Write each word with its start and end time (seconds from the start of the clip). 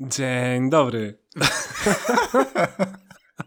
Dzień 0.00 0.70
dobry. 0.70 1.18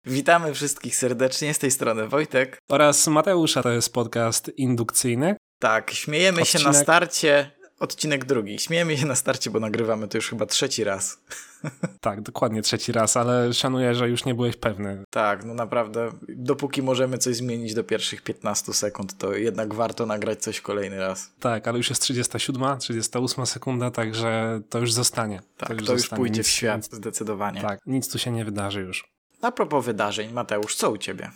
Witamy 0.06 0.54
wszystkich 0.54 0.96
serdecznie 0.96 1.54
z 1.54 1.60
tej 1.60 1.72
strony 1.72 2.08
Wojtek. 2.08 2.62
Oraz 2.70 3.08
Mateusza, 3.08 3.64
to 3.64 3.70
jest 3.70 3.94
podcast 3.94 4.52
indukcyjny. 4.58 5.36
Tak, 5.60 5.92
śmiejemy 5.92 6.42
Odcinek... 6.42 6.64
się 6.64 6.68
na 6.68 6.74
starcie. 6.74 7.52
Odcinek 7.80 8.26
drugi. 8.26 8.60
Śmiejemy 8.60 8.98
się 8.98 9.06
na 9.06 9.16
starcie, 9.16 9.50
bo 9.50 9.60
nagrywamy 9.60 10.08
to 10.08 10.18
już 10.18 10.30
chyba 10.30 10.46
trzeci 10.46 10.84
raz. 10.84 11.18
Tak, 12.02 12.22
dokładnie 12.22 12.62
trzeci 12.62 12.92
raz, 12.92 13.18
ale 13.18 13.54
szanuję, 13.54 13.96
że 13.96 14.10
już 14.10 14.26
nie 14.26 14.36
byłeś 14.36 14.56
pewny. 14.56 15.04
Tak, 15.10 15.46
no 15.46 15.54
naprawdę, 15.54 16.12
dopóki 16.30 16.82
możemy 16.82 17.18
coś 17.18 17.36
zmienić 17.36 17.74
do 17.74 17.84
pierwszych 17.84 18.22
15 18.22 18.74
sekund, 18.74 19.18
to 19.18 19.34
jednak 19.34 19.74
warto 19.74 20.06
nagrać 20.06 20.42
coś 20.42 20.62
kolejny 20.62 21.00
raz. 21.00 21.32
Tak, 21.40 21.68
ale 21.68 21.78
już 21.78 21.90
jest 21.90 22.02
37, 22.02 22.78
38 22.78 23.46
sekunda, 23.46 23.92
także 23.92 24.62
to 24.70 24.80
już 24.80 24.94
zostanie. 24.94 25.42
Tak, 25.58 25.68
to 25.68 25.74
już, 25.74 25.86
to 25.86 25.94
już 25.94 26.10
pójdzie 26.10 26.40
nic, 26.40 26.48
w 26.48 26.52
świat, 26.52 26.78
nic, 26.78 26.94
zdecydowanie. 26.94 27.62
Tak, 27.62 27.80
nic 27.86 28.12
tu 28.12 28.20
się 28.20 28.32
nie 28.32 28.46
wydarzy 28.46 28.82
już. 28.82 29.08
A 29.42 29.52
propos 29.52 29.86
wydarzeń, 29.86 30.34
Mateusz, 30.34 30.76
co 30.76 30.92
u 30.92 30.98
ciebie? 30.98 31.32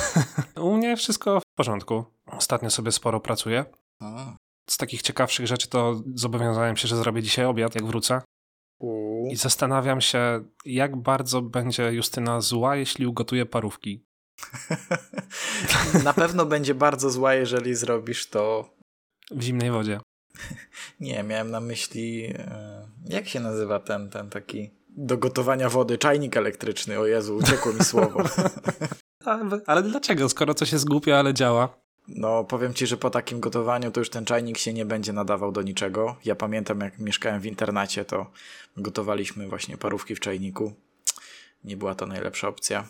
u 0.56 0.76
mnie 0.76 0.96
wszystko 0.96 1.40
w 1.40 1.54
porządku. 1.56 2.04
Ostatnio 2.26 2.70
sobie 2.70 2.92
sporo 2.92 3.20
pracuję. 3.20 3.64
A. 4.00 4.36
Z 4.70 4.76
takich 4.76 5.02
ciekawszych 5.02 5.46
rzeczy 5.46 5.68
to 5.68 6.02
zobowiązałem 6.14 6.76
się, 6.76 6.88
że 6.88 6.96
zrobię 6.96 7.22
dzisiaj 7.22 7.44
obiad, 7.44 7.74
jak 7.74 7.84
wrócę. 7.84 8.22
I 9.30 9.36
zastanawiam 9.36 10.00
się, 10.00 10.44
jak 10.64 10.96
bardzo 10.96 11.42
będzie 11.42 11.92
Justyna 11.92 12.40
zła, 12.40 12.76
jeśli 12.76 13.06
ugotuje 13.06 13.46
parówki. 13.46 14.04
Na 16.04 16.12
pewno 16.12 16.46
będzie 16.46 16.74
bardzo 16.74 17.10
zła, 17.10 17.34
jeżeli 17.34 17.74
zrobisz 17.74 18.26
to. 18.26 18.70
W 19.30 19.42
zimnej 19.42 19.70
wodzie. 19.70 20.00
Nie, 21.00 21.22
miałem 21.22 21.50
na 21.50 21.60
myśli. 21.60 22.24
e, 22.38 22.86
Jak 23.08 23.28
się 23.28 23.40
nazywa 23.40 23.80
ten, 23.80 24.10
ten 24.10 24.30
taki. 24.30 24.70
Do 24.88 25.18
gotowania 25.18 25.68
wody, 25.68 25.98
czajnik 25.98 26.36
elektryczny. 26.36 26.98
O 26.98 27.06
Jezu, 27.06 27.36
uciekło 27.36 27.72
mi 27.72 27.84
słowo. 27.84 28.22
Ale, 29.24 29.60
ale 29.66 29.82
dlaczego, 29.82 30.28
skoro 30.28 30.54
coś 30.54 30.72
jest 30.72 30.88
głupie, 30.88 31.18
ale 31.18 31.34
działa? 31.34 31.80
No, 32.14 32.44
powiem 32.44 32.74
ci, 32.74 32.86
że 32.86 32.96
po 32.96 33.10
takim 33.10 33.40
gotowaniu 33.40 33.90
to 33.90 34.00
już 34.00 34.10
ten 34.10 34.24
czajnik 34.24 34.58
się 34.58 34.72
nie 34.72 34.84
będzie 34.84 35.12
nadawał 35.12 35.52
do 35.52 35.62
niczego. 35.62 36.16
Ja 36.24 36.34
pamiętam, 36.34 36.80
jak 36.80 36.98
mieszkałem 36.98 37.40
w 37.40 37.46
internacie, 37.46 38.04
to 38.04 38.26
gotowaliśmy 38.76 39.48
właśnie 39.48 39.76
parówki 39.76 40.14
w 40.14 40.20
czajniku. 40.20 40.72
Nie 41.64 41.76
była 41.76 41.94
to 41.94 42.06
najlepsza 42.06 42.48
opcja. 42.48 42.84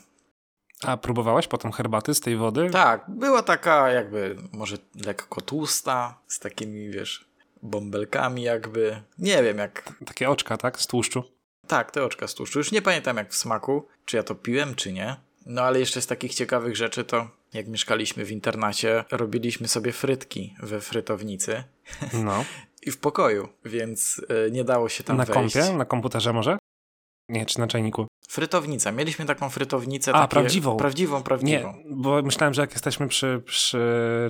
A 0.82 0.96
próbowałeś 0.96 1.48
potem 1.48 1.72
herbaty 1.72 2.14
z 2.14 2.20
tej 2.20 2.36
wody? 2.36 2.70
Tak, 2.70 3.04
była 3.08 3.42
taka 3.42 3.90
jakby 3.90 4.36
może 4.52 4.76
lekko 5.04 5.40
tłusta, 5.40 6.18
z 6.26 6.38
takimi, 6.38 6.90
wiesz, 6.90 7.24
bąbelkami 7.62 8.42
jakby. 8.42 9.02
Nie 9.18 9.42
wiem 9.42 9.58
jak... 9.58 9.92
Takie 10.06 10.30
oczka, 10.30 10.56
tak? 10.56 10.80
Z 10.80 10.86
tłuszczu. 10.86 11.22
Tak, 11.66 11.90
te 11.90 12.04
oczka 12.04 12.28
z 12.28 12.34
tłuszczu. 12.34 12.58
Już 12.58 12.72
nie 12.72 12.82
pamiętam 12.82 13.16
jak 13.16 13.30
w 13.30 13.36
smaku, 13.36 13.88
czy 14.04 14.16
ja 14.16 14.22
to 14.22 14.34
piłem, 14.34 14.74
czy 14.74 14.92
nie. 14.92 15.16
No 15.46 15.62
ale 15.62 15.80
jeszcze 15.80 16.00
z 16.00 16.06
takich 16.06 16.34
ciekawych 16.34 16.76
rzeczy 16.76 17.04
to 17.04 17.28
jak 17.54 17.68
mieszkaliśmy 17.68 18.24
w 18.24 18.30
internacie, 18.30 19.04
robiliśmy 19.10 19.68
sobie 19.68 19.92
frytki 19.92 20.54
we 20.62 20.80
frytownicy. 20.80 21.64
No. 22.12 22.44
I 22.86 22.90
w 22.90 22.98
pokoju, 22.98 23.48
więc 23.64 24.18
y, 24.46 24.50
nie 24.50 24.64
dało 24.64 24.88
się 24.88 25.04
tam 25.04 25.16
na 25.16 25.24
wejść. 25.24 25.54
kompie? 25.54 25.72
Na 25.72 25.84
komputerze 25.84 26.32
może? 26.32 26.58
Nie, 27.28 27.46
czy 27.46 27.58
na 27.58 27.66
czajniku? 27.66 28.06
Frytownica. 28.28 28.92
Mieliśmy 28.92 29.24
taką 29.24 29.50
frytownicę. 29.50 30.12
A, 30.14 30.20
takie, 30.20 30.30
prawdziwą. 30.30 30.76
Prawdziwą, 30.76 31.22
prawdziwą. 31.22 31.74
Nie, 31.84 31.96
bo 31.96 32.22
myślałem, 32.22 32.54
że 32.54 32.60
jak 32.60 32.72
jesteśmy 32.72 33.08
przy, 33.08 33.42
przy 33.46 33.80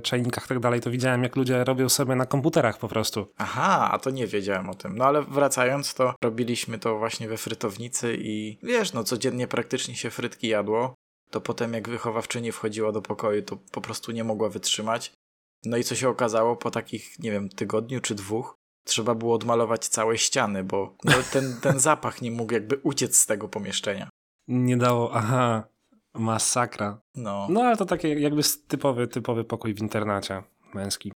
czajnikach 0.02 0.44
i 0.44 0.48
tak 0.48 0.60
dalej, 0.60 0.80
to 0.80 0.90
widziałem, 0.90 1.22
jak 1.22 1.36
ludzie 1.36 1.64
robią 1.64 1.88
sobie 1.88 2.14
na 2.14 2.26
komputerach 2.26 2.78
po 2.78 2.88
prostu. 2.88 3.26
Aha, 3.36 3.88
a 3.92 3.98
to 3.98 4.10
nie 4.10 4.26
wiedziałem 4.26 4.70
o 4.70 4.74
tym. 4.74 4.98
No 4.98 5.04
ale 5.04 5.22
wracając, 5.22 5.94
to 5.94 6.14
robiliśmy 6.22 6.78
to 6.78 6.98
właśnie 6.98 7.28
we 7.28 7.36
frytownicy 7.36 8.16
i 8.20 8.58
wiesz, 8.62 8.92
no 8.92 9.04
codziennie 9.04 9.46
praktycznie 9.46 9.94
się 9.94 10.10
frytki 10.10 10.48
jadło. 10.48 10.94
To 11.30 11.40
potem 11.40 11.74
jak 11.74 11.88
wychowawczyni 11.88 12.52
wchodziła 12.52 12.92
do 12.92 13.02
pokoju, 13.02 13.42
to 13.42 13.56
po 13.56 13.80
prostu 13.80 14.12
nie 14.12 14.24
mogła 14.24 14.48
wytrzymać. 14.48 15.12
No 15.64 15.76
i 15.76 15.84
co 15.84 15.94
się 15.94 16.08
okazało, 16.08 16.56
po 16.56 16.70
takich, 16.70 17.18
nie 17.18 17.30
wiem, 17.30 17.48
tygodniu 17.48 18.00
czy 18.00 18.14
dwóch, 18.14 18.54
trzeba 18.84 19.14
było 19.14 19.34
odmalować 19.34 19.88
całe 19.88 20.18
ściany, 20.18 20.64
bo 20.64 20.96
no, 21.04 21.12
ten, 21.32 21.60
ten 21.62 21.80
zapach 21.88 22.22
nie 22.22 22.30
mógł 22.30 22.52
jakby 22.52 22.76
uciec 22.76 23.18
z 23.18 23.26
tego 23.26 23.48
pomieszczenia. 23.48 24.08
Nie 24.48 24.76
dało, 24.76 25.14
aha, 25.14 25.64
masakra. 26.14 27.00
No. 27.14 27.46
No 27.50 27.62
ale 27.62 27.76
to 27.76 27.86
takie 27.86 28.20
jakby 28.20 28.42
typowy, 28.68 29.08
typowy 29.08 29.44
pokój 29.44 29.74
w 29.74 29.80
internacie 29.80 30.42
męski. 30.74 31.12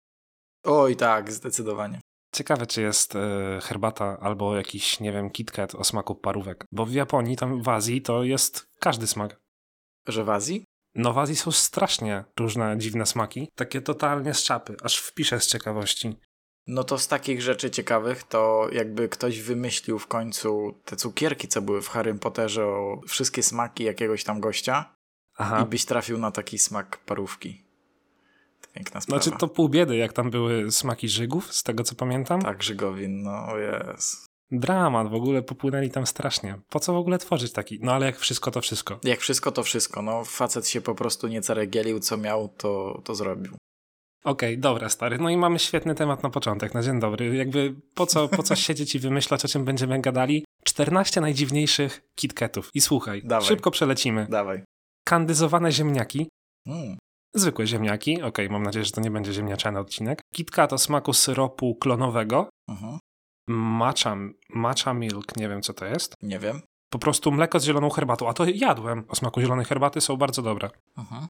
Oj 0.64 0.96
tak, 0.96 1.32
zdecydowanie. 1.32 2.00
Ciekawe, 2.34 2.66
czy 2.66 2.82
jest 2.82 3.16
e, 3.16 3.58
herbata 3.62 4.18
albo 4.20 4.56
jakiś, 4.56 5.00
nie 5.00 5.12
wiem, 5.12 5.30
KitKat 5.30 5.74
o 5.74 5.84
smaku 5.84 6.14
parówek. 6.14 6.64
Bo 6.72 6.86
w 6.86 6.92
Japonii, 6.92 7.36
tam 7.36 7.62
w 7.62 7.68
Azji, 7.68 8.02
to 8.02 8.24
jest 8.24 8.68
każdy 8.78 9.06
smak. 9.06 9.39
Że 10.10 10.24
w 10.24 10.30
Azji? 10.30 10.64
No 10.94 11.12
w 11.12 11.18
Azji 11.18 11.36
są 11.36 11.50
strasznie 11.50 12.24
różne 12.38 12.78
dziwne 12.78 13.06
smaki. 13.06 13.48
Takie 13.54 13.80
totalnie 13.80 14.34
z 14.34 14.42
czapy. 14.42 14.76
Aż 14.82 14.96
wpiszę 14.96 15.40
z 15.40 15.46
ciekawości. 15.46 16.16
No 16.66 16.84
to 16.84 16.98
z 16.98 17.08
takich 17.08 17.42
rzeczy 17.42 17.70
ciekawych, 17.70 18.22
to 18.22 18.68
jakby 18.72 19.08
ktoś 19.08 19.40
wymyślił 19.40 19.98
w 19.98 20.06
końcu 20.06 20.74
te 20.84 20.96
cukierki, 20.96 21.48
co 21.48 21.62
były 21.62 21.82
w 21.82 21.88
Harrym 21.88 22.18
Potterze, 22.18 22.66
o 22.66 23.00
wszystkie 23.08 23.42
smaki 23.42 23.84
jakiegoś 23.84 24.24
tam 24.24 24.40
gościa 24.40 24.94
Aha. 25.38 25.62
i 25.62 25.70
byś 25.70 25.84
trafił 25.84 26.18
na 26.18 26.30
taki 26.30 26.58
smak 26.58 26.98
parówki. 26.98 27.64
Piękna 28.74 29.00
sprawa. 29.00 29.22
Znaczy 29.22 29.38
to 29.38 29.48
pół 29.48 29.68
biedy, 29.68 29.96
jak 29.96 30.12
tam 30.12 30.30
były 30.30 30.70
smaki 30.70 31.08
żygów, 31.08 31.54
z 31.54 31.62
tego 31.62 31.84
co 31.84 31.94
pamiętam. 31.94 32.42
Tak, 32.42 32.62
Żygowin, 32.62 33.22
no 33.22 33.56
jest. 33.56 34.29
Dramat, 34.52 35.08
w 35.10 35.14
ogóle 35.14 35.42
popłynęli 35.42 35.90
tam 35.90 36.06
strasznie. 36.06 36.58
Po 36.68 36.80
co 36.80 36.92
w 36.92 36.96
ogóle 36.96 37.18
tworzyć 37.18 37.52
taki? 37.52 37.78
No 37.82 37.92
ale 37.92 38.06
jak 38.06 38.18
wszystko, 38.18 38.50
to 38.50 38.60
wszystko. 38.60 38.98
Jak 39.04 39.20
wszystko, 39.20 39.52
to 39.52 39.62
wszystko. 39.62 40.02
No 40.02 40.24
facet 40.24 40.68
się 40.68 40.80
po 40.80 40.94
prostu 40.94 41.28
nie 41.28 41.42
caregielił, 41.42 42.00
co 42.00 42.16
miał, 42.16 42.48
to, 42.48 43.00
to 43.04 43.14
zrobił. 43.14 43.52
Okej, 44.24 44.58
dobra, 44.58 44.88
stary. 44.88 45.18
No 45.18 45.30
i 45.30 45.36
mamy 45.36 45.58
świetny 45.58 45.94
temat 45.94 46.22
na 46.22 46.30
początek, 46.30 46.74
na 46.74 46.82
dzień 46.82 47.00
dobry. 47.00 47.36
Jakby 47.36 47.74
po 47.94 48.06
co, 48.06 48.28
po 48.28 48.42
co 48.42 48.56
siedzieć 48.56 48.94
i 48.94 48.98
wymyślać, 48.98 49.44
o 49.44 49.48
czym 49.48 49.64
będziemy 49.64 50.00
gadali? 50.00 50.44
14 50.64 51.20
najdziwniejszych 51.20 52.00
KitKatów. 52.14 52.70
I 52.74 52.80
słuchaj, 52.80 53.22
Dawaj. 53.24 53.48
szybko 53.48 53.70
przelecimy. 53.70 54.26
Dawaj. 54.30 54.62
Kandyzowane 55.04 55.72
ziemniaki, 55.72 56.28
Mm. 56.68 56.98
zwykłe 57.34 57.66
ziemniaki, 57.66 58.22
okej, 58.22 58.48
mam 58.50 58.62
nadzieję, 58.62 58.84
że 58.84 58.90
to 58.92 59.00
nie 59.00 59.10
będzie 59.10 59.32
ziemniaczany 59.32 59.78
odcinek. 59.78 60.20
KitKat 60.34 60.72
o 60.72 60.78
smaku 60.78 61.12
syropu 61.12 61.74
klonowego, 61.74 62.48
Mhm. 62.70 62.98
Matcha, 63.50 64.16
matcha 64.50 64.94
milk, 64.94 65.36
nie 65.36 65.48
wiem 65.48 65.62
co 65.62 65.74
to 65.74 65.84
jest. 65.86 66.14
Nie 66.22 66.38
wiem. 66.38 66.60
Po 66.90 66.98
prostu 66.98 67.32
mleko 67.32 67.60
z 67.60 67.64
zieloną 67.64 67.90
herbatą, 67.90 68.28
a 68.28 68.32
to 68.34 68.44
jadłem. 68.54 69.04
O 69.08 69.14
smaku 69.16 69.40
zielonej 69.40 69.64
herbaty 69.64 70.00
są 70.00 70.16
bardzo 70.16 70.42
dobre. 70.42 70.70
Mhm. 70.98 71.26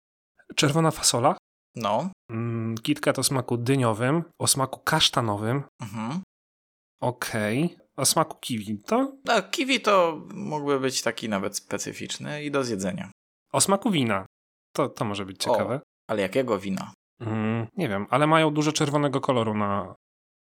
Czerwona 0.56 0.90
fasola, 0.90 1.36
No. 1.76 2.10
mm, 2.30 2.78
KitKat 2.78 3.18
o 3.18 3.22
smaku 3.22 3.56
dyniowym, 3.56 4.24
o 4.40 4.46
smaku 4.46 4.80
kasztanowym, 4.84 5.62
Mhm. 5.82 6.20
okej, 7.00 7.76
o 7.96 8.04
smaku 8.06 8.36
kiwi, 8.40 8.78
to 8.86 9.12
No, 9.24 9.42
kiwi 9.42 9.80
to 9.80 10.20
mógłby 10.34 10.80
być 10.80 11.02
taki 11.02 11.28
nawet 11.28 11.56
specyficzny 11.56 12.44
i 12.44 12.50
do 12.50 12.64
zjedzenia. 12.64 13.10
o 13.52 13.60
smaku 13.60 13.90
wina. 13.90 14.26
To, 14.76 14.88
to 14.88 15.04
może 15.04 15.26
być 15.26 15.38
ciekawe. 15.42 15.80
Ale 16.08 16.22
jakiego 16.22 16.58
wina? 16.58 16.92
Mm, 17.20 17.66
nie 17.76 17.88
wiem, 17.88 18.06
ale 18.10 18.26
mają 18.26 18.50
dużo 18.50 18.72
czerwonego 18.72 19.20
koloru 19.20 19.54
na... 19.54 19.94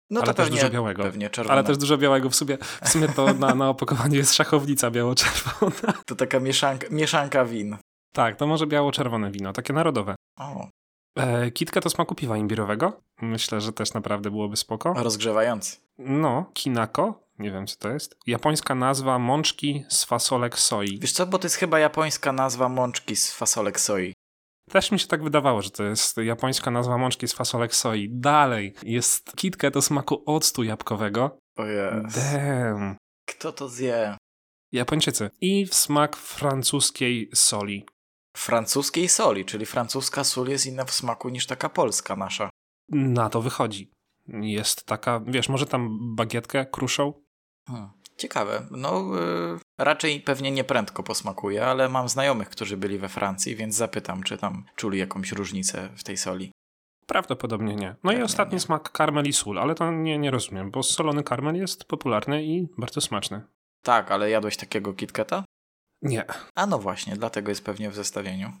No 0.09 0.21
ale 0.21 0.27
to 0.27 0.33
też 0.33 0.45
pewnie, 0.45 0.61
dużo 0.61 0.73
białego. 0.73 1.03
Pewnie 1.03 1.29
czerwone. 1.29 1.53
Ale 1.53 1.63
też 1.63 1.77
dużo 1.77 1.97
białego. 1.97 2.29
W 2.29 2.35
sumie, 2.35 2.57
w 2.83 2.89
sumie 2.89 3.07
to 3.07 3.33
na, 3.33 3.55
na 3.55 3.69
opakowaniu 3.69 4.15
jest 4.15 4.33
szachownica 4.33 4.91
biało-czerwona. 4.91 5.93
To 6.05 6.15
taka 6.15 6.39
mieszanka, 6.39 6.87
mieszanka 6.91 7.45
win. 7.45 7.77
Tak, 8.13 8.35
to 8.35 8.47
może 8.47 8.67
biało-czerwone 8.67 9.31
wino, 9.31 9.53
takie 9.53 9.73
narodowe. 9.73 10.15
O, 10.39 10.67
E, 11.17 11.51
kitka 11.51 11.81
to 11.81 11.89
smaku 11.89 12.15
piwa 12.15 12.37
imbirowego. 12.37 13.01
Myślę, 13.21 13.61
że 13.61 13.73
też 13.73 13.93
naprawdę 13.93 14.29
byłoby 14.31 14.57
spoko. 14.57 14.93
rozgrzewający. 14.93 15.77
No, 15.97 16.45
kinako, 16.53 17.19
nie 17.39 17.51
wiem 17.51 17.67
co 17.67 17.75
to 17.79 17.89
jest. 17.89 18.17
Japońska 18.27 18.75
nazwa 18.75 19.19
mączki 19.19 19.85
z 19.89 20.03
fasolek 20.03 20.59
soi. 20.59 20.99
Wiesz 20.99 21.11
co, 21.11 21.27
bo 21.27 21.39
to 21.39 21.45
jest 21.45 21.55
chyba 21.55 21.79
japońska 21.79 22.31
nazwa 22.31 22.69
mączki 22.69 23.15
z 23.15 23.33
fasolek 23.33 23.79
soi. 23.79 24.13
Też 24.71 24.91
mi 24.91 24.99
się 24.99 25.07
tak 25.07 25.23
wydawało, 25.23 25.61
że 25.61 25.69
to 25.69 25.83
jest 25.83 26.17
japońska 26.17 26.71
nazwa 26.71 26.97
mączki 26.97 27.27
z 27.27 27.33
fasolek 27.33 27.75
soi. 27.75 28.09
Dalej 28.11 28.73
jest 28.83 29.35
kitkę 29.35 29.71
do 29.71 29.81
smaku 29.81 30.23
octu 30.25 30.63
jabłkowego. 30.63 31.37
O 31.57 31.65
jest. 31.65 32.33
Damn. 32.33 32.95
Kto 33.29 33.51
to 33.51 33.69
zje? 33.69 34.17
Japończycy. 34.71 35.29
I 35.41 35.65
w 35.65 35.75
smak 35.75 36.15
francuskiej 36.15 37.29
soli. 37.33 37.85
Francuskiej 38.37 39.09
soli, 39.09 39.45
czyli 39.45 39.65
francuska 39.65 40.23
sól 40.23 40.47
jest 40.47 40.65
inna 40.65 40.85
w 40.85 40.91
smaku 40.91 41.29
niż 41.29 41.45
taka 41.47 41.69
polska 41.69 42.15
nasza. 42.15 42.49
Na 42.89 43.29
to 43.29 43.41
wychodzi. 43.41 43.91
Jest 44.27 44.85
taka, 44.85 45.21
wiesz, 45.27 45.49
może 45.49 45.65
tam 45.65 46.15
bagietkę 46.15 46.65
kruszą? 46.65 47.13
Hmm. 47.67 47.89
Ciekawe. 48.17 48.67
No, 48.71 49.05
y, 49.55 49.59
raczej 49.77 50.21
pewnie 50.21 50.51
nie 50.51 50.63
prędko 50.63 51.03
posmakuje, 51.03 51.65
ale 51.65 51.89
mam 51.89 52.09
znajomych, 52.09 52.49
którzy 52.49 52.77
byli 52.77 52.97
we 52.97 53.09
Francji, 53.09 53.55
więc 53.55 53.75
zapytam, 53.75 54.23
czy 54.23 54.37
tam 54.37 54.65
czuli 54.75 54.99
jakąś 54.99 55.31
różnicę 55.31 55.89
w 55.95 56.03
tej 56.03 56.17
soli. 56.17 56.51
Prawdopodobnie 57.07 57.75
nie. 57.75 57.95
No 58.03 58.11
i 58.11 58.13
Pewnie 58.13 58.25
ostatni 58.25 58.53
nie. 58.55 58.59
smak 58.59 58.91
karmel 58.91 59.25
i 59.25 59.33
sól, 59.33 59.59
ale 59.59 59.75
to 59.75 59.91
nie, 59.91 60.17
nie 60.17 60.31
rozumiem, 60.31 60.71
bo 60.71 60.83
solony 60.83 61.23
karmel 61.23 61.55
jest 61.55 61.85
popularny 61.85 62.43
i 62.45 62.67
bardzo 62.77 63.01
smaczny. 63.01 63.41
Tak, 63.81 64.11
ale 64.11 64.29
jadłeś 64.29 64.57
takiego 64.57 64.93
KitKata? 64.93 65.43
Nie. 66.01 66.25
A 66.55 66.65
no 66.65 66.79
właśnie, 66.79 67.15
dlatego 67.15 67.49
jest 67.51 67.65
pewnie 67.65 67.89
w 67.89 67.95
zestawieniu. 67.95 68.51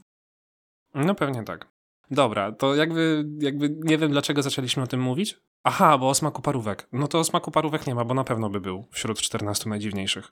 No 0.93 1.15
pewnie 1.15 1.43
tak. 1.43 1.67
Dobra, 2.11 2.51
to 2.51 2.75
jakby, 2.75 3.25
jakby 3.39 3.69
nie 3.69 3.97
wiem 3.97 4.11
dlaczego 4.11 4.41
zaczęliśmy 4.43 4.83
o 4.83 4.87
tym 4.87 5.01
mówić. 5.01 5.37
Aha, 5.67 5.97
bo 5.97 6.09
o 6.09 6.13
smaku 6.15 6.41
parówek. 6.41 6.87
No 6.91 7.07
to 7.07 7.19
o 7.19 7.23
smaku 7.23 7.51
parówek 7.51 7.87
nie 7.87 7.95
ma, 7.95 8.05
bo 8.05 8.13
na 8.13 8.23
pewno 8.23 8.49
by 8.49 8.61
był 8.61 8.85
wśród 8.91 9.19
14 9.21 9.69
najdziwniejszych. 9.69 10.31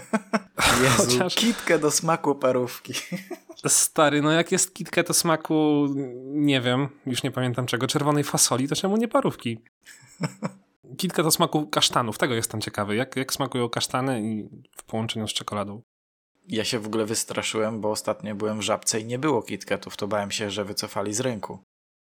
Jezu, 0.82 1.02
Chociaż- 1.02 1.34
kitkę 1.34 1.78
do 1.78 1.90
smaku 1.90 2.34
parówki. 2.34 2.92
Stary, 3.66 4.22
no 4.22 4.32
jak 4.32 4.52
jest 4.52 4.74
kitkę 4.74 5.04
to 5.04 5.14
smaku, 5.14 5.86
nie 6.24 6.60
wiem, 6.60 6.88
już 7.06 7.22
nie 7.22 7.30
pamiętam 7.30 7.66
czego, 7.66 7.86
czerwonej 7.86 8.24
fasoli, 8.24 8.68
to 8.68 8.76
czemu 8.76 8.96
nie 8.96 9.08
parówki? 9.08 9.58
Kitkę 10.98 11.22
to 11.22 11.30
smaku 11.30 11.66
kasztanów, 11.66 12.18
tego 12.18 12.34
jestem 12.34 12.60
ciekawy. 12.60 12.96
Jak, 12.96 13.16
jak 13.16 13.32
smakują 13.32 13.68
kasztany 13.68 14.22
i 14.22 14.48
w 14.76 14.82
połączeniu 14.82 15.28
z 15.28 15.32
czekoladą? 15.32 15.82
Ja 16.48 16.64
się 16.64 16.78
w 16.78 16.86
ogóle 16.86 17.06
wystraszyłem, 17.06 17.80
bo 17.80 17.90
ostatnio 17.90 18.34
byłem 18.34 18.58
w 18.58 18.62
Żabce 18.62 19.00
i 19.00 19.04
nie 19.04 19.18
było 19.18 19.42
KitKatów, 19.42 19.96
to 19.96 20.08
bałem 20.08 20.30
się, 20.30 20.50
że 20.50 20.64
wycofali 20.64 21.14
z 21.14 21.20
rynku. 21.20 21.58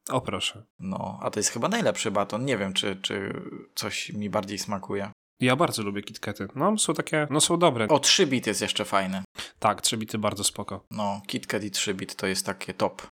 O 0.09 0.21
proszę. 0.21 0.63
No, 0.79 1.19
a 1.21 1.29
to 1.29 1.39
jest 1.39 1.49
chyba 1.49 1.69
najlepszy 1.69 2.11
baton. 2.11 2.45
Nie 2.45 2.57
wiem, 2.57 2.73
czy, 2.73 2.95
czy 2.95 3.41
coś 3.75 4.13
mi 4.13 4.29
bardziej 4.29 4.57
smakuje. 4.59 5.11
Ja 5.39 5.55
bardzo 5.55 5.83
lubię 5.83 6.01
kitkety. 6.01 6.47
No, 6.55 6.77
są 6.77 6.93
takie, 6.93 7.27
no 7.29 7.41
są 7.41 7.59
dobre. 7.59 7.87
O, 7.87 7.99
3 7.99 8.27
bit 8.27 8.47
jest 8.47 8.61
jeszcze 8.61 8.85
fajny. 8.85 9.23
Tak, 9.59 9.81
trzy 9.81 9.97
bity 9.97 10.17
bardzo 10.17 10.43
spoko. 10.43 10.85
No, 10.91 11.21
KitKat 11.27 11.63
i 11.63 11.71
3 11.71 11.93
bit 11.93 12.15
to 12.15 12.27
jest 12.27 12.45
takie 12.45 12.73
top. 12.73 13.07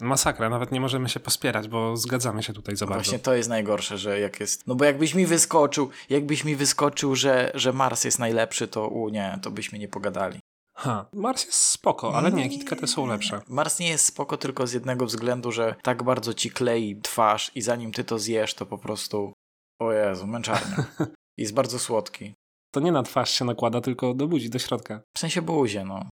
Masakra, 0.00 0.50
nawet 0.50 0.72
nie 0.72 0.80
możemy 0.80 1.08
się 1.08 1.20
pospierać, 1.20 1.68
bo 1.68 1.96
zgadzamy 1.96 2.42
się 2.42 2.52
tutaj 2.52 2.76
za 2.76 2.86
bardzo. 2.86 3.04
Właśnie 3.04 3.18
to 3.18 3.34
jest 3.34 3.48
najgorsze, 3.48 3.98
że 3.98 4.20
jak 4.20 4.40
jest. 4.40 4.66
No 4.66 4.74
bo 4.74 4.84
jakbyś 4.84 5.14
mi 5.14 5.26
wyskoczył, 5.26 5.90
jakbyś 6.10 6.44
mi 6.44 6.56
wyskoczył, 6.56 7.16
że, 7.16 7.50
że 7.54 7.72
Mars 7.72 8.04
jest 8.04 8.18
najlepszy, 8.18 8.68
to 8.68 8.88
u 8.88 9.08
nie, 9.08 9.38
to 9.42 9.50
byśmy 9.50 9.78
nie 9.78 9.88
pogadali. 9.88 10.40
Ha, 10.78 11.06
Mars 11.12 11.46
jest 11.46 11.58
spoko, 11.58 12.14
ale 12.14 12.32
nie, 12.32 12.48
kitkety 12.48 12.86
są 12.86 13.06
lepsze. 13.06 13.40
Mars 13.48 13.78
nie 13.78 13.88
jest 13.88 14.06
spoko 14.06 14.36
tylko 14.36 14.66
z 14.66 14.72
jednego 14.72 15.06
względu, 15.06 15.52
że 15.52 15.74
tak 15.82 16.02
bardzo 16.02 16.34
ci 16.34 16.50
klei 16.50 17.00
twarz 17.02 17.50
i 17.54 17.62
zanim 17.62 17.92
ty 17.92 18.04
to 18.04 18.18
zjesz, 18.18 18.54
to 18.54 18.66
po 18.66 18.78
prostu. 18.78 19.32
O 19.80 19.92
Jezu, 19.92 20.26
męczarnia. 20.26 20.84
Jest 21.36 21.54
bardzo 21.54 21.78
słodki. 21.78 22.34
To 22.72 22.80
nie 22.80 22.92
na 22.92 23.02
twarz 23.02 23.30
się 23.30 23.44
nakłada, 23.44 23.80
tylko 23.80 24.14
do 24.14 24.28
buzi, 24.28 24.50
do 24.50 24.58
środka. 24.58 25.00
W 25.16 25.18
sensie 25.18 25.42
buzie, 25.42 25.84
no. 25.84 26.08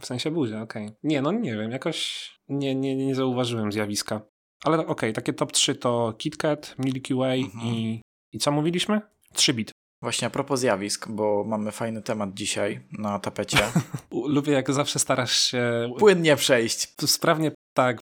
W 0.00 0.06
sensie 0.06 0.30
buzia, 0.30 0.62
okej. 0.62 0.90
Nie, 1.02 1.22
no 1.22 1.32
nie 1.32 1.56
wiem, 1.56 1.70
jakoś 1.70 2.30
nie, 2.48 2.74
nie, 2.74 2.96
nie 2.96 3.14
zauważyłem 3.14 3.72
zjawiska. 3.72 4.20
Ale 4.64 4.86
okej, 4.86 5.12
takie 5.12 5.32
top 5.32 5.52
3 5.52 5.74
to 5.74 6.14
KitKat, 6.18 6.74
Milky 6.78 7.14
Way 7.14 7.40
Mhm. 7.40 7.66
i... 7.66 8.02
I 8.32 8.38
co 8.38 8.52
mówiliśmy? 8.52 9.00
3 9.32 9.54
bit. 9.54 9.70
Właśnie 10.02 10.26
a 10.26 10.30
propos 10.30 10.60
zjawisk, 10.60 11.08
bo 11.08 11.44
mamy 11.44 11.72
fajny 11.72 12.02
temat 12.02 12.34
dzisiaj 12.34 12.80
na 12.98 13.18
tapecie. 13.18 13.58
Lubię 14.34 14.52
jak 14.52 14.72
zawsze 14.72 14.98
starasz 14.98 15.36
się 15.36 15.92
Płynnie 15.98 16.36
przejść. 16.36 16.94
tu 16.94 17.06
sprawnie, 17.06 17.52
tak, 17.74 18.00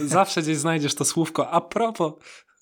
zawsze 0.00 0.42
gdzieś 0.42 0.56
znajdziesz 0.56 0.94
to 0.94 1.04
słówko 1.04 1.50
a 1.50 1.60
propos 1.60 2.12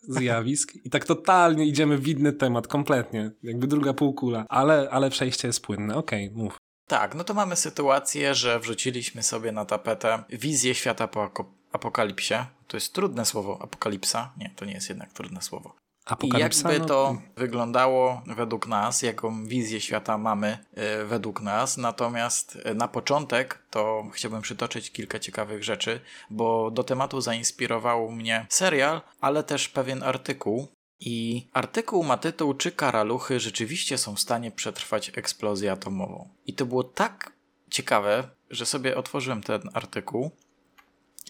zjawisk 0.03 0.73
i 0.85 0.91
tak 0.91 1.05
totalnie 1.05 1.65
idziemy 1.65 1.99
w 1.99 2.09
inny 2.09 2.33
temat, 2.33 2.69
kompletnie, 2.69 3.31
jakby 3.43 3.67
druga 3.67 3.95
półkula, 3.95 4.47
ale, 4.49 4.91
ale 4.91 5.11
przejście 5.11 5.49
jest 5.49 5.61
płynne, 5.61 5.97
okej, 5.97 6.31
mów. 6.31 6.57
Tak, 6.89 7.15
no 7.15 7.25
to 7.25 7.35
mamy 7.35 7.57
sytuację, 7.57 8.35
że 8.35 8.61
wrzuciliśmy 8.61 9.23
sobie 9.23 9.53
na 9.53 9.65
tapetę 9.65 10.25
wizję 10.29 10.75
świata 10.75 11.09
po 11.09 11.31
apokalipsie. 11.73 12.35
To 12.67 12.77
jest 12.77 12.93
trudne 12.93 13.25
słowo, 13.25 13.59
apokalipsa. 13.63 14.33
Nie, 14.39 14.51
to 14.57 14.65
nie 14.65 14.73
jest 14.73 14.89
jednak 14.89 15.13
trudne 15.13 15.43
słowo. 15.43 15.77
I 16.07 16.13
Apokalipsa, 16.13 16.73
jakby 16.73 16.81
no, 16.81 16.87
to 16.87 17.17
wyglądało 17.37 18.23
według 18.27 18.67
nas, 18.67 19.03
jaką 19.03 19.45
wizję 19.47 19.81
świata 19.81 20.19
mamy 20.19 20.59
e, 20.75 21.05
według 21.05 21.41
nas. 21.41 21.77
Natomiast 21.77 22.59
e, 22.65 22.75
na 22.75 22.89
początek 22.89 23.63
to 23.71 24.07
chciałbym 24.13 24.43
przytoczyć 24.43 24.93
kilka 24.93 25.19
ciekawych 25.19 25.65
rzeczy, 25.65 26.01
bo 26.31 26.71
do 26.71 26.85
tematu 26.85 27.21
zainspirował 27.21 28.11
mnie 28.11 28.47
serial, 28.49 29.01
ale 29.21 29.43
też 29.43 29.69
pewien 29.69 30.03
artykuł. 30.03 30.69
I 31.01 31.47
artykuł 31.53 32.05
ma 32.05 32.17
tytuł 32.17 32.55
Czy 32.55 32.73
karaluchy 32.73 33.41
rzeczywiście 33.41 33.99
są 33.99 34.15
w 34.15 34.21
stanie 34.21 34.51
przetrwać 34.51 35.13
eksplozję 35.19 35.73
atomową? 35.73 36.29
I 36.47 36.55
to 36.55 36.67
było 36.67 36.85
tak 36.85 37.33
ciekawe, 37.71 38.29
że 38.51 38.67
sobie 38.67 38.97
otworzyłem 38.97 39.43
ten 39.43 39.61
artykuł 39.75 40.31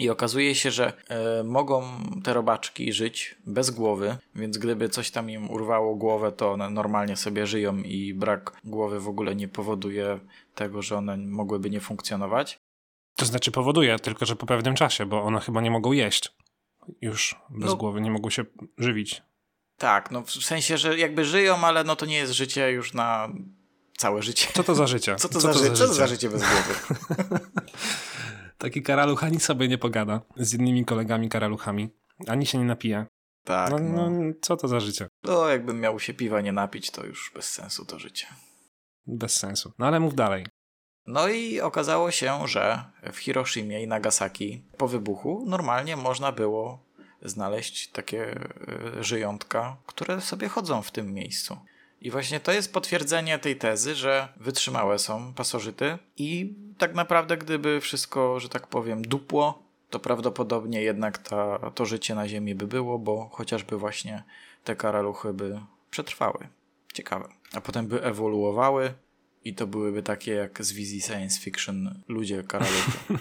i 0.01 0.11
okazuje 0.11 0.55
się, 0.55 0.71
że 0.71 0.93
e, 1.09 1.45
mogą 1.45 1.83
te 2.25 2.33
robaczki 2.35 2.93
żyć 2.93 3.35
bez 3.47 3.71
głowy, 3.71 4.17
więc 4.35 4.59
gdyby 4.59 4.89
coś 4.89 5.11
tam 5.11 5.31
im 5.31 5.51
urwało 5.51 5.95
głowę, 5.95 6.33
to 6.33 6.53
one 6.53 6.71
normalnie 6.71 7.17
sobie 7.17 7.47
żyją 7.47 7.77
i 7.79 8.15
brak 8.15 8.53
głowy 8.65 9.01
w 9.01 9.09
ogóle 9.09 9.37
nie 9.37 9.49
powoduje 9.49 10.21
tego, 10.55 10.83
że 10.83 10.97
one 10.97 11.17
mogłyby 11.17 11.71
nie 11.71 11.81
funkcjonować. 11.81 12.59
To 13.17 13.27
znaczy 13.27 13.51
powoduje, 13.51 13.99
tylko 13.99 14.27
że 14.27 14.37
po 14.37 14.47
pewnym 14.47 14.75
czasie, 14.75 15.07
bo 15.07 15.23
one 15.23 15.41
chyba 15.41 15.61
nie 15.61 15.71
mogą 15.71 15.93
jeść. 15.93 16.35
Już 17.01 17.35
bez 17.51 17.71
No. 17.71 17.77
głowy 17.77 18.01
nie 18.01 18.11
mogą 18.11 18.31
się 18.31 18.45
żywić. 18.79 19.23
Tak, 19.79 20.11
no 20.11 20.23
w 20.23 20.31
sensie, 20.31 20.79
że 20.79 20.99
jakby 20.99 21.25
żyją, 21.25 21.57
ale 21.57 21.85
no 21.85 21.97
to 21.97 22.07
nie 22.07 22.17
jest 22.17 22.33
życie 22.33 22.71
już 22.71 22.95
na 22.95 23.29
całe 23.99 24.23
życie. 24.23 24.49
Co 24.55 24.65
to 24.65 24.75
za 24.75 24.87
życie? 24.87 25.17
Co 25.23 25.29
to, 25.29 25.41
za, 25.41 25.53
ży- 25.53 25.71
co 25.73 25.87
to 25.87 25.95
za 25.95 26.07
życie 26.07 26.31
bez 26.31 26.43
głowy? 26.43 26.75
Taki 28.59 28.83
karaluch 28.83 29.25
ani 29.25 29.41
sobie 29.41 29.69
nie 29.69 29.79
pogada 29.79 30.21
z 30.37 30.55
innymi 30.55 30.85
kolegami 30.85 31.29
karaluchami, 31.29 31.89
ani 32.27 32.47
się 32.47 32.59
nie 32.59 32.65
napije. 32.65 33.07
Tak, 33.45 33.71
No, 33.71 33.79
no, 33.79 34.11
no, 34.11 34.33
co 34.43 34.57
to 34.57 34.69
za 34.69 34.81
życie? 34.81 35.09
no 35.23 35.49
jakbym 35.49 35.81
miał 35.81 36.01
się 36.01 36.15
piwa 36.15 36.41
nie 36.41 36.53
napić, 36.53 36.91
to 36.91 37.07
już 37.07 37.33
bez 37.35 37.51
sensu 37.53 37.85
to 37.85 37.99
życie. 37.99 38.27
Bez 39.07 39.37
sensu. 39.37 39.73
No 39.79 39.87
ale 39.87 40.01
mów 40.01 40.15
dalej. 40.15 40.47
No 41.07 41.29
i 41.29 41.61
okazało 41.61 42.11
się, 42.11 42.49
że 42.49 42.85
w 43.13 43.17
Hiroshimie 43.17 43.83
i 43.83 43.87
Nagasaki 43.87 44.65
po 44.77 44.89
wybuchu 44.89 45.45
normalnie 45.47 45.97
można 45.97 46.33
było 46.33 46.87
znaleźć 47.23 47.91
takie 47.91 48.41
e, 48.99 49.05
żyjątka, 49.05 49.77
które 49.87 50.21
sobie 50.21 50.49
chodzą 50.49 50.83
w 50.83 50.91
tym 50.91 51.13
miejscu. 51.15 51.57
I 52.01 52.11
właśnie 52.11 52.41
to 52.41 52.53
jest 52.53 52.73
potwierdzenie 52.73 53.39
tej 53.39 53.57
tezy, 53.57 53.95
że 53.95 54.29
wytrzymałe 54.37 54.99
są 54.99 55.35
pasożyty 55.35 55.99
i 56.17 56.55
tak 56.79 56.95
naprawdę 56.95 57.37
gdyby 57.37 57.81
wszystko, 57.81 58.41
że 58.41 58.49
tak 58.49 58.67
powiem, 58.67 59.03
dupło, 59.03 59.63
to 59.91 60.01
prawdopodobnie 60.01 60.83
jednak 60.83 61.19
ta, 61.19 61.71
to 61.71 61.87
życie 61.87 62.15
na 62.15 62.29
Ziemi 62.29 62.55
by 62.55 62.67
było, 62.67 62.99
bo 62.99 63.29
chociażby 63.33 63.79
właśnie 63.79 64.23
te 64.65 64.77
karaluchy 64.77 65.33
by 65.33 65.61
przetrwały. 65.91 66.49
Ciekawe. 66.93 67.29
A 67.55 67.61
potem 67.61 67.87
by 67.87 68.03
ewoluowały 68.03 68.95
i 69.47 69.55
to 69.55 69.67
byłyby 69.67 70.03
takie 70.03 70.33
jak 70.33 70.65
z 70.65 70.73
wizji 70.73 71.01
science 71.03 71.41
fiction 71.41 72.03
ludzie 72.09 72.43
karaluchy. 72.43 72.93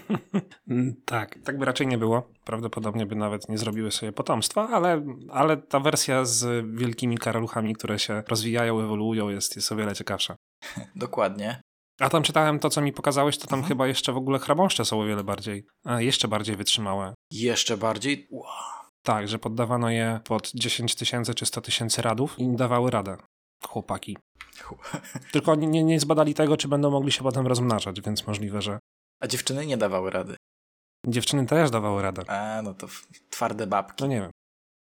Mm, 0.69 0.95
Tak, 1.05 1.39
tak 1.43 1.57
by 1.57 1.65
raczej 1.65 1.87
nie 1.87 1.97
było. 1.97 2.29
Prawdopodobnie 2.45 3.05
by 3.05 3.15
nawet 3.15 3.49
nie 3.49 3.57
zrobiły 3.57 3.91
sobie 3.91 4.11
potomstwa, 4.11 4.69
ale, 4.69 5.05
ale 5.31 5.57
ta 5.57 5.79
wersja 5.79 6.25
z 6.25 6.65
wielkimi 6.79 7.17
karaluchami, 7.17 7.73
które 7.75 7.99
się 7.99 8.23
rozwijają, 8.27 8.79
ewoluują, 8.81 9.29
jest, 9.29 9.55
jest 9.55 9.71
o 9.71 9.75
wiele 9.75 9.95
ciekawsza. 9.95 10.35
Dokładnie. 10.95 11.61
A 11.99 12.09
tam 12.09 12.23
czytałem 12.23 12.59
to, 12.59 12.69
co 12.69 12.81
mi 12.81 12.93
pokazałeś, 12.93 13.37
to 13.37 13.47
tam 13.47 13.59
Mhm. 13.59 13.67
chyba 13.67 13.87
jeszcze 13.87 14.13
w 14.13 14.17
ogóle 14.17 14.39
chrabąszcze 14.39 14.85
są 14.85 15.01
o 15.01 15.05
wiele 15.05 15.23
bardziej, 15.23 15.65
a 15.83 16.01
jeszcze 16.01 16.27
bardziej 16.27 16.55
wytrzymałe. 16.55 17.13
Jeszcze 17.31 17.77
bardziej. 17.77 18.27
Wow. 18.31 18.45
Tak, 19.03 19.27
że 19.27 19.39
poddawano 19.39 19.89
je 19.89 20.19
pod 20.23 20.51
10 20.55 20.95
tysięcy 20.95 21.33
czy 21.35 21.45
100 21.45 21.61
tysięcy 21.61 22.01
radów 22.01 22.39
i 22.39 22.55
dawały 22.55 22.91
radę. 22.91 23.17
Chłopaki. 23.67 24.17
Tylko 25.33 25.55
nie, 25.55 25.83
nie 25.83 25.99
zbadali 25.99 26.33
tego, 26.33 26.57
czy 26.57 26.67
będą 26.67 26.91
mogli 26.91 27.11
się 27.11 27.23
potem 27.23 27.47
rozmnażać, 27.47 28.01
więc 28.01 28.27
możliwe, 28.27 28.61
że 28.61 28.79
A 29.21 29.27
dziewczyny 29.27 29.65
nie 29.65 29.77
dawały 29.77 30.11
rady. 30.11 30.35
dziewczyny 31.07 31.45
też 31.45 31.69
dawały 31.71 32.01
radę. 32.01 32.23
A, 32.29 32.61
no 32.61 32.73
to 32.73 32.87
twarde 33.29 33.67
babki. 33.67 34.03
No 34.03 34.07
nie 34.07 34.21
wiem. 34.21 34.31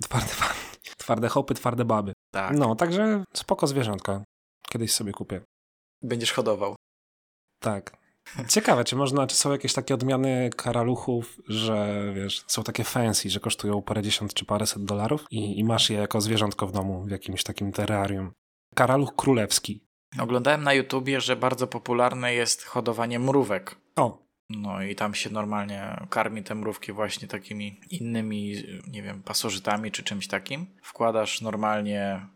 Twarde, 0.02 0.28
twarde 0.98 1.28
hopy, 1.28 1.54
twarde 1.54 1.84
baby. 1.84 2.12
Tak. 2.32 2.56
No, 2.56 2.74
także 2.76 3.24
spoko 3.34 3.66
zwierzątka. 3.66 4.24
Kiedyś 4.68 4.92
sobie 4.92 5.12
kupię. 5.12 5.40
Będziesz 6.02 6.32
hodował. 6.32 6.76
Tak. 7.62 8.00
Ciekawe, 8.48 8.84
czy 8.84 8.96
można, 8.96 9.26
czy 9.26 9.36
są 9.36 9.52
jakieś 9.52 9.72
takie 9.72 9.94
odmiany 9.94 10.50
karaluchów, 10.56 11.36
że 11.48 12.04
wiesz, 12.14 12.44
są 12.46 12.62
takie 12.62 12.84
fancy, 12.84 13.30
że 13.30 13.40
kosztują 13.40 13.82
parędziesiąt 13.82 14.34
czy 14.34 14.44
paręset 14.44 14.84
dolarów 14.84 15.24
i, 15.30 15.58
i 15.58 15.64
masz 15.64 15.90
je 15.90 15.98
jako 15.98 16.20
zwierzątko 16.20 16.66
w 16.66 16.72
domu 16.72 17.02
w 17.02 17.10
jakimś 17.10 17.44
takim 17.44 17.72
terrarium. 17.72 18.32
Karaluch 18.80 19.16
królewski. 19.16 19.80
Oglądałem 20.18 20.62
na 20.62 20.72
YouTubie, 20.72 21.20
że 21.20 21.36
bardzo 21.36 21.66
popularne 21.66 22.34
jest 22.34 22.64
hodowanie 22.64 23.18
mrówek. 23.18 23.76
O, 23.96 24.26
No 24.50 24.82
i 24.82 24.94
tam 24.94 25.14
się 25.14 25.30
normalnie 25.30 26.06
karmi 26.10 26.42
te 26.42 26.54
mrówki 26.54 26.92
właśnie 26.92 27.28
takimi 27.28 27.80
innymi, 27.90 28.54
nie 28.86 29.02
wiem, 29.02 29.22
pasożytami 29.22 29.90
czy 29.90 30.02
czymś 30.02 30.26
takim. 30.26 30.66
Wkładasz 30.82 31.40
normalnie. 31.40 32.26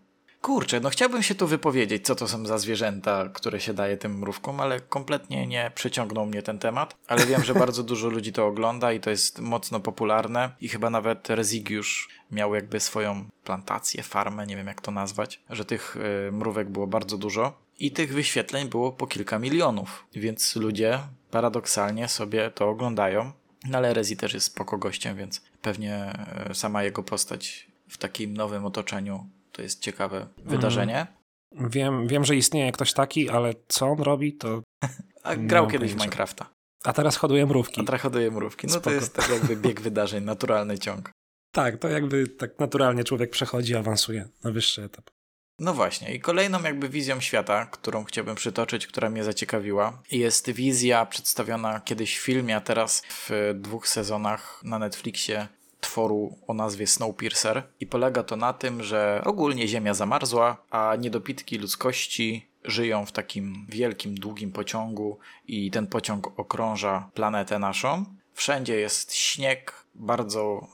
Kurczę, 0.45 0.81
no 0.81 0.91
chciałbym 0.91 1.23
się 1.23 1.35
tu 1.35 1.47
wypowiedzieć, 1.47 2.07
co 2.07 2.15
to 2.15 2.29
są 2.29 2.47
za 2.47 2.59
zwierzęta, 2.59 3.29
które 3.29 3.61
się 3.61 3.75
daje 3.75 3.97
tym 3.97 4.19
mrówkom, 4.19 4.61
ale 4.61 4.81
kompletnie 4.81 5.47
nie 5.47 5.73
przyciągnął 5.75 6.27
mnie 6.27 6.43
ten 6.43 6.59
temat. 6.59 6.97
Ale 7.09 7.27
wiem, 7.27 7.45
że 7.45 7.55
bardzo 7.55 7.83
dużo 7.83 8.09
ludzi 8.09 8.33
to 8.33 8.47
ogląda 8.47 8.93
i 8.93 9.01
to 9.01 9.11
jest 9.11 9.41
mocno 9.41 9.81
popularne. 9.81 10.51
I 10.61 10.69
chyba 10.69 10.91
nawet 10.91 11.31
Rezygiusz 11.31 12.09
miał 12.31 12.55
jakby 12.55 12.81
swoją 12.81 13.25
plantację, 13.45 14.03
farmę, 14.03 14.47
nie 14.47 14.57
wiem 14.57 14.67
jak 14.67 14.81
to 14.81 14.91
nazwać, 14.91 15.41
że 15.51 15.65
tych 15.65 15.97
y, 16.29 16.33
mrówek 16.33 16.71
było 16.71 16.87
bardzo 16.87 17.19
dużo. 17.19 17.53
i 17.79 17.91
tych 17.91 18.15
wyświetleń 18.15 18.69
było 18.69 18.93
po 18.93 19.07
kilka 19.07 19.39
milionów, 19.39 20.07
więc 20.15 20.57
ludzie 20.57 21.01
paradoksalnie 21.31 22.09
sobie 22.09 22.51
to 22.51 22.69
oglądają. 22.69 23.33
No 23.69 23.79
ale 23.79 23.95
Rezi 23.95 24.17
też 24.17 24.35
jest 24.35 24.47
spoko 24.47 24.79
gościem, 24.79 25.17
więc 25.17 25.43
pewnie 25.63 25.95
e, 25.95 26.55
sama 26.55 26.83
jego 26.83 27.03
postać 27.03 27.67
w 27.89 27.99
takim 27.99 28.37
nowym 28.37 28.65
otoczeniu 28.65 29.27
to 29.55 29.63
jest 29.63 29.81
ciekawe 29.81 30.27
wydarzenie. 30.39 31.07
Wiem, 31.53 32.09
wiem, 32.09 32.25
że 32.25 32.37
istnieje 32.37 32.73
ktoś 32.73 32.93
taki, 32.93 33.31
ale 33.31 33.55
co 33.69 33.87
on 33.87 33.99
robi, 33.99 34.33
to... 34.33 34.63
A 35.23 35.37
grał 35.37 35.67
kiedyś 35.67 35.93
w. 35.93 35.97
Minecrafta. 35.97 36.51
A 36.85 36.93
teraz 36.93 37.17
hoduje 37.17 37.47
mrówki. 37.47 37.81
A 37.81 37.85
trachoduje 37.85 38.31
mrówki. 38.31 38.67
No 38.67 38.73
to 38.75 38.81
Spoko. 38.81 38.95
jest 38.95 39.15
tak 39.15 39.29
jakby 39.29 39.57
bieg 39.57 39.81
wydarzeń, 39.89 40.25
naturalny 40.25 40.79
ciąg. 40.79 41.11
Tak, 41.55 41.79
to 41.79 41.89
jakby 41.89 42.29
tak 42.29 42.59
naturalnie 42.59 43.05
człowiek 43.05 43.31
przechodzi, 43.31 43.75
awansuje 43.75 44.29
na 44.45 44.51
wyższy 44.51 44.83
etap. 44.83 45.11
No 45.59 45.75
właśnie, 45.75 46.15
i 46.15 46.21
kolejną 46.21 46.63
jakby 46.63 46.89
wizją 46.89 47.21
świata, 47.21 47.67
którą 47.67 48.05
chciałbym 48.05 48.35
przytoczyć, 48.35 48.87
która 48.87 49.11
mnie 49.11 49.25
zaciekawiła, 49.25 50.03
jest 50.11 50.51
wizja 50.51 51.07
przedstawiona 51.07 51.81
kiedyś 51.81 52.19
w 52.19 52.23
filmie, 52.23 52.57
a 52.57 52.61
teraz 52.61 53.03
w 53.09 53.55
dwóch 53.55 53.89
sezonach 53.89 54.61
na 54.65 54.79
Netflixie 54.79 55.49
tworu 55.95 56.37
o 56.47 56.55
nazwie 56.55 56.87
Snowpiercer. 56.87 57.63
I 57.81 57.87
polega 57.87 58.23
to 58.23 58.37
na 58.37 58.53
tym, 58.53 58.83
że 58.83 59.23
ogólnie 59.25 59.69
Ziemia 59.69 59.95
zamarzła, 59.95 60.57
a 60.71 60.97
niedopitki 60.97 61.59
ludzkości 61.59 62.47
żyją 62.65 63.07
w 63.07 63.13
takim 63.13 63.67
wielkim, 63.69 64.15
długim 64.15 64.53
pociągu 64.53 65.19
i 65.49 65.71
ten 65.71 65.87
pociąg 65.87 66.41
okrąża 66.41 67.11
planetę 67.15 67.59
naszą. 67.59 68.05
Wszędzie 68.33 68.77
jest 68.77 69.15
śnieg, 69.15 69.73
bardzo 69.95 70.67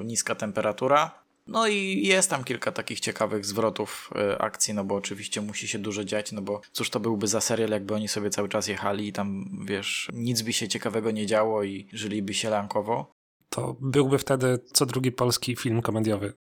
y, 0.00 0.04
niska 0.04 0.34
temperatura, 0.34 1.10
no 1.46 1.66
i 1.66 2.06
jest 2.06 2.30
tam 2.30 2.44
kilka 2.44 2.72
takich 2.72 3.00
ciekawych 3.00 3.44
zwrotów 3.44 4.10
y, 4.32 4.38
akcji, 4.38 4.74
no 4.74 4.84
bo 4.84 4.94
oczywiście 4.94 5.40
musi 5.40 5.68
się 5.68 5.78
dużo 5.78 6.04
dziać, 6.04 6.32
no 6.32 6.42
bo 6.42 6.60
cóż 6.72 6.90
to 6.90 7.00
byłby 7.00 7.26
za 7.26 7.40
serial, 7.40 7.70
jakby 7.70 7.94
oni 7.94 8.08
sobie 8.08 8.30
cały 8.30 8.48
czas 8.48 8.68
jechali 8.68 9.08
i 9.08 9.12
tam, 9.12 9.50
wiesz, 9.64 10.08
nic 10.12 10.42
by 10.42 10.52
się 10.52 10.68
ciekawego 10.68 11.10
nie 11.10 11.26
działo 11.26 11.62
i 11.64 11.86
żyliby 11.92 12.34
się 12.34 12.50
lankowo. 12.50 13.17
To 13.58 13.76
byłby 13.80 14.18
wtedy 14.18 14.58
co 14.72 14.86
drugi 14.86 15.12
polski 15.12 15.56
film 15.56 15.82
komediowy. 15.82 16.32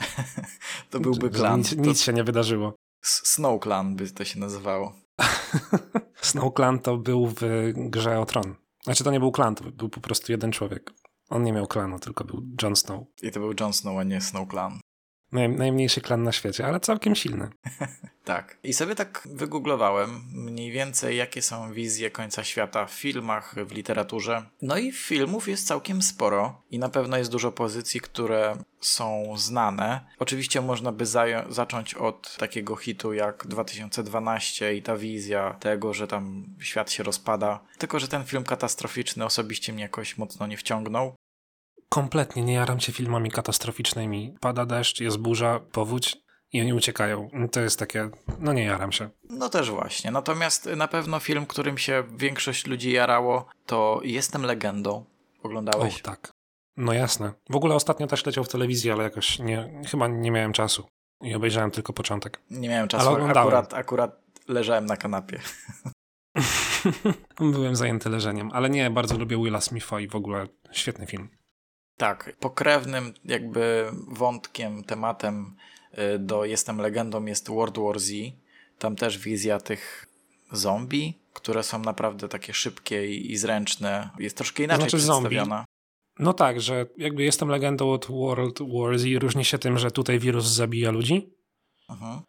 To 0.90 1.00
byłby 1.00 1.30
klan. 1.30 1.58
Nic, 1.58 1.76
To 1.76 1.82
nic 1.82 2.02
się 2.02 2.12
nie 2.12 2.24
wydarzyło. 2.24 2.74
Snow 3.02 3.62
Clan 3.62 3.96
by 3.96 4.10
to 4.10 4.24
się 4.24 4.40
nazywało. 4.40 4.92
Snow 6.30 6.54
Clan 6.54 6.78
to 6.78 6.96
był 6.96 7.26
w 7.26 7.40
grze 7.74 8.20
o 8.20 8.26
Tron. 8.26 8.54
Znaczy 8.84 9.04
to 9.04 9.10
nie 9.10 9.20
był 9.20 9.32
klan, 9.32 9.54
to 9.54 9.64
był 9.70 9.88
po 9.88 10.00
prostu 10.00 10.32
jeden 10.32 10.52
człowiek. 10.52 10.92
On 11.30 11.42
nie 11.42 11.52
miał 11.52 11.66
klanu, 11.66 11.98
tylko 11.98 12.24
był 12.24 12.42
Jon 12.62 12.76
Snow. 12.76 13.04
I 13.22 13.30
to 13.30 13.40
był 13.40 13.52
Jon 13.60 13.72
Snow, 13.72 13.98
a 13.98 14.02
nie 14.04 14.20
Snow 14.20 14.48
Clan. 14.48 14.80
Naj, 15.32 15.48
najmniejszy 15.48 16.00
klan 16.00 16.22
na 16.22 16.32
świecie, 16.32 16.66
ale 16.66 16.80
całkiem 16.80 17.14
silny. 17.14 17.48
Tak. 18.28 18.58
I 18.62 18.72
sobie 18.72 18.94
tak 18.94 19.28
wygooglowałem 19.32 20.22
mniej 20.32 20.70
więcej, 20.72 21.16
jakie 21.16 21.42
są 21.42 21.72
wizje 21.72 22.10
końca 22.10 22.44
świata 22.44 22.86
w 22.86 22.92
filmach, 22.92 23.54
w 23.66 23.72
literaturze. 23.72 24.42
No 24.62 24.78
i 24.78 24.92
filmów 24.92 25.48
jest 25.48 25.66
całkiem 25.66 26.02
sporo 26.02 26.62
i 26.70 26.78
na 26.78 26.88
pewno 26.88 27.16
jest 27.18 27.30
dużo 27.30 27.52
pozycji, 27.52 28.00
które 28.00 28.56
są 28.80 29.34
znane. 29.36 30.00
Oczywiście 30.18 30.60
można 30.60 30.92
by 30.92 31.06
zacząć 31.48 31.94
od 31.94 32.36
takiego 32.36 32.76
hitu 32.76 33.12
jak 33.12 33.46
2012 33.46 34.74
i 34.74 34.82
ta 34.82 34.96
wizja 34.96 35.56
tego, 35.60 35.94
że 35.94 36.06
tam 36.06 36.46
świat 36.60 36.90
się 36.90 37.02
rozpada. 37.02 37.60
Tylko, 37.78 37.98
że 37.98 38.08
ten 38.08 38.24
film 38.24 38.44
katastroficzny 38.44 39.24
osobiście 39.24 39.72
mnie 39.72 39.82
jakoś 39.82 40.18
mocno 40.18 40.46
nie 40.46 40.56
wciągnął. 40.56 41.14
Kompletnie 41.88 42.42
nie 42.42 42.52
jaram 42.54 42.80
się 42.80 42.92
filmami 42.92 43.30
katastroficznymi. 43.30 44.34
Pada 44.40 44.66
deszcz, 44.66 45.00
jest 45.00 45.16
burza, 45.18 45.60
powódź 45.72 46.16
i 46.52 46.60
oni 46.60 46.72
uciekają. 46.74 47.28
To 47.52 47.60
jest 47.60 47.78
takie, 47.78 48.10
no 48.38 48.52
nie 48.52 48.64
jaram 48.64 48.92
się. 48.92 49.10
No 49.30 49.48
też 49.48 49.70
właśnie. 49.70 50.10
Natomiast 50.10 50.66
na 50.76 50.88
pewno 50.88 51.20
film, 51.20 51.46
którym 51.46 51.78
się 51.78 52.04
większość 52.16 52.66
ludzi 52.66 52.92
jarało, 52.92 53.46
to 53.66 54.00
Jestem 54.04 54.42
legendą. 54.42 54.92
O, 54.92 55.42
Oglądałeś? 55.42 56.02
tak. 56.02 56.32
No 56.76 56.92
jasne. 56.92 57.32
W 57.50 57.56
ogóle 57.56 57.74
ostatnio 57.74 58.06
też 58.06 58.26
leciał 58.26 58.44
w 58.44 58.48
telewizji, 58.48 58.90
ale 58.90 59.02
jakoś 59.04 59.38
nie, 59.38 59.82
chyba 59.90 60.08
nie 60.08 60.30
miałem 60.30 60.52
czasu. 60.52 60.86
I 61.22 61.34
obejrzałem 61.34 61.70
tylko 61.70 61.92
początek. 61.92 62.40
Nie 62.50 62.68
miałem 62.68 62.88
czasu, 62.88 63.06
Ale 63.08 63.16
oglądałem. 63.16 63.48
akurat, 63.48 63.74
akurat 63.74 64.20
leżałem 64.48 64.86
na 64.86 64.96
kanapie. 64.96 65.40
Byłem 67.52 67.76
zajęty 67.76 68.08
leżeniem, 68.10 68.50
ale 68.52 68.70
nie, 68.70 68.90
bardzo 68.90 69.18
lubię 69.18 69.36
Willa 69.44 69.60
Smitha 69.60 70.00
i 70.00 70.08
w 70.08 70.16
ogóle 70.16 70.46
świetny 70.72 71.06
film. 71.06 71.28
Tak, 71.98 72.36
pokrewnym 72.40 73.14
jakby 73.24 73.90
wątkiem, 74.08 74.84
tematem 74.84 75.56
y, 76.14 76.18
do 76.18 76.44
Jestem 76.44 76.78
legendą 76.78 77.24
jest 77.24 77.48
World 77.48 77.78
War 77.78 78.00
Z. 78.00 78.12
Tam 78.78 78.96
też 78.96 79.18
wizja 79.18 79.60
tych 79.60 80.06
zombie, 80.52 81.18
które 81.34 81.62
są 81.62 81.78
naprawdę 81.78 82.28
takie 82.28 82.54
szybkie 82.54 83.06
i, 83.14 83.32
i 83.32 83.36
zręczne. 83.36 84.10
Jest 84.18 84.36
troszkę 84.36 84.62
inaczej 84.62 84.90
Znaczy 84.90 84.98
zombie? 85.04 85.28
przedstawiona. 85.28 85.64
No 86.18 86.32
tak, 86.32 86.60
że 86.60 86.86
jakby 86.96 87.22
jestem 87.22 87.48
legendą 87.48 87.90
od 87.92 88.06
World 88.06 88.58
War 88.74 88.98
Z, 88.98 89.04
różni 89.22 89.44
się 89.44 89.58
tym, 89.58 89.78
że 89.78 89.90
tutaj 89.90 90.18
wirus 90.18 90.46
zabija 90.46 90.90
ludzi, 90.90 91.34
Mhm. 91.88 92.20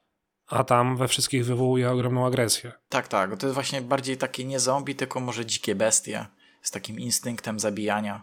a 0.48 0.64
tam 0.64 0.98
we 0.98 1.08
wszystkich 1.08 1.46
wywołuje 1.46 1.92
ogromną 1.92 2.26
agresję. 2.26 2.72
Tak, 2.90 3.08
tak. 3.08 3.38
To 3.38 3.48
jest 3.48 3.54
właśnie 3.54 3.82
bardziej 3.82 4.18
takie 4.18 4.46
nie 4.46 4.60
zombie, 4.60 4.96
tylko 4.96 5.20
może 5.20 5.46
dzikie 5.46 5.76
bestie 5.76 6.26
z 6.62 6.72
takim 6.72 7.00
instynktem 7.00 7.60
zabijania. 7.60 8.22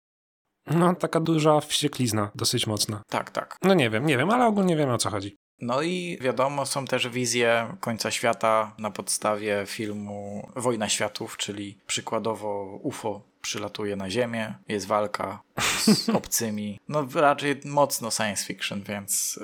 No, 0.67 0.95
taka 0.95 1.21
duża 1.21 1.61
wścieklizna, 1.61 2.31
dosyć 2.35 2.67
mocna. 2.67 3.03
Tak, 3.11 3.31
tak. 3.31 3.57
No 3.63 3.75
nie 3.75 3.91
wiem, 3.91 4.07
nie 4.07 4.17
wiem, 4.17 4.31
ale 4.31 4.47
ogólnie 4.47 4.77
wiemy 4.77 4.93
o 4.93 4.99
co 4.99 5.11
chodzi. 5.11 5.37
No 5.61 5.83
i 5.83 6.19
wiadomo, 6.21 6.67
są 6.67 6.85
też 6.85 7.09
wizje 7.09 7.77
końca 7.81 8.11
świata 8.11 8.75
na 8.79 8.91
podstawie 8.91 9.65
filmu 9.67 10.49
Wojna 10.57 10.89
Światów, 10.89 11.37
czyli 11.37 11.79
przykładowo 11.87 12.79
UFO 12.83 13.23
przylatuje 13.43 13.97
na 13.97 14.11
Ziemię, 14.11 14.55
jest 14.69 14.87
walka 14.87 15.43
z 15.87 16.09
obcymi. 16.19 16.81
No 16.89 17.07
raczej 17.15 17.61
mocno 17.65 18.11
science 18.11 18.45
fiction, 18.45 18.83
więc 18.83 19.41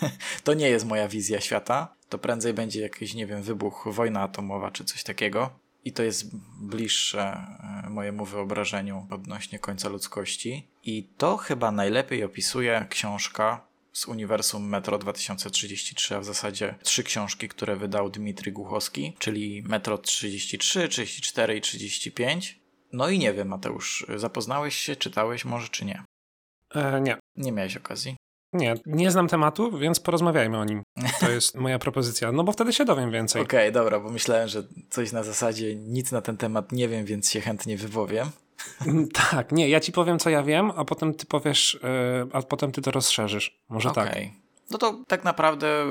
yy, 0.00 0.08
to 0.44 0.54
nie 0.54 0.68
jest 0.70 0.86
moja 0.86 1.08
wizja 1.08 1.40
świata. 1.40 1.94
To 2.08 2.18
prędzej 2.18 2.54
będzie 2.54 2.80
jakiś, 2.80 3.14
nie 3.14 3.26
wiem, 3.26 3.42
wybuch, 3.42 3.88
wojna 3.90 4.22
atomowa 4.22 4.70
czy 4.70 4.84
coś 4.84 5.02
takiego. 5.02 5.50
I 5.84 5.92
to 5.92 6.02
jest 6.02 6.36
bliższe 6.60 7.46
yy, 7.84 7.90
mojemu 7.90 8.24
wyobrażeniu 8.24 9.06
odnośnie 9.10 9.58
końca 9.58 9.88
ludzkości. 9.88 10.68
I 10.82 11.08
to 11.16 11.36
chyba 11.36 11.70
najlepiej 11.70 12.24
opisuje 12.24 12.86
książka 12.90 13.66
z 13.92 14.06
uniwersum 14.06 14.68
Metro 14.68 14.98
2033, 14.98 16.16
a 16.16 16.20
w 16.20 16.24
zasadzie 16.24 16.74
trzy 16.82 17.04
książki, 17.04 17.48
które 17.48 17.76
wydał 17.76 18.10
Dmitry 18.10 18.52
Głuchowski, 18.52 19.16
czyli 19.18 19.62
Metro 19.62 19.98
33, 19.98 20.88
34 20.88 21.56
i 21.56 21.60
35. 21.60 22.60
No 22.92 23.08
i 23.08 23.18
nie 23.18 23.32
wiem, 23.32 23.48
Mateusz, 23.48 24.06
zapoznałeś 24.16 24.76
się, 24.76 24.96
czytałeś 24.96 25.44
może 25.44 25.68
czy 25.68 25.84
nie? 25.84 26.04
E, 26.74 27.00
nie, 27.00 27.16
Nie 27.36 27.52
miałeś 27.52 27.76
okazji. 27.76 28.16
Nie, 28.54 28.74
nie 28.86 29.10
znam 29.10 29.28
tematu, 29.28 29.78
więc 29.78 30.00
porozmawiajmy 30.00 30.58
o 30.58 30.64
nim. 30.64 30.82
To 31.20 31.30
jest 31.30 31.54
moja 31.64 31.78
propozycja, 31.78 32.32
no 32.32 32.44
bo 32.44 32.52
wtedy 32.52 32.72
się 32.72 32.84
dowiem 32.84 33.10
więcej. 33.10 33.42
Okej, 33.42 33.72
dobra, 33.72 34.00
bo 34.00 34.10
myślałem, 34.10 34.48
że 34.48 34.62
coś 34.90 35.12
na 35.12 35.22
zasadzie 35.22 35.76
nic 35.76 36.12
na 36.12 36.20
ten 36.20 36.36
temat 36.36 36.72
nie 36.72 36.88
wiem, 36.88 37.04
więc 37.04 37.30
się 37.30 37.40
chętnie 37.40 37.76
wypowiem. 37.76 38.30
Tak, 39.30 39.52
nie, 39.52 39.68
ja 39.68 39.80
ci 39.80 39.92
powiem 39.92 40.18
co 40.18 40.30
ja 40.30 40.42
wiem, 40.42 40.72
a 40.76 40.84
potem 40.84 41.14
ty 41.14 41.26
powiesz, 41.26 41.78
e, 41.84 42.26
a 42.32 42.42
potem 42.42 42.72
ty 42.72 42.82
to 42.82 42.90
rozszerzysz. 42.90 43.58
Może 43.68 43.90
tak. 43.90 44.08
Okej. 44.10 44.44
No 44.70 44.78
to 44.78 45.02
tak 45.06 45.24
naprawdę 45.24 45.84
y, 45.84 45.86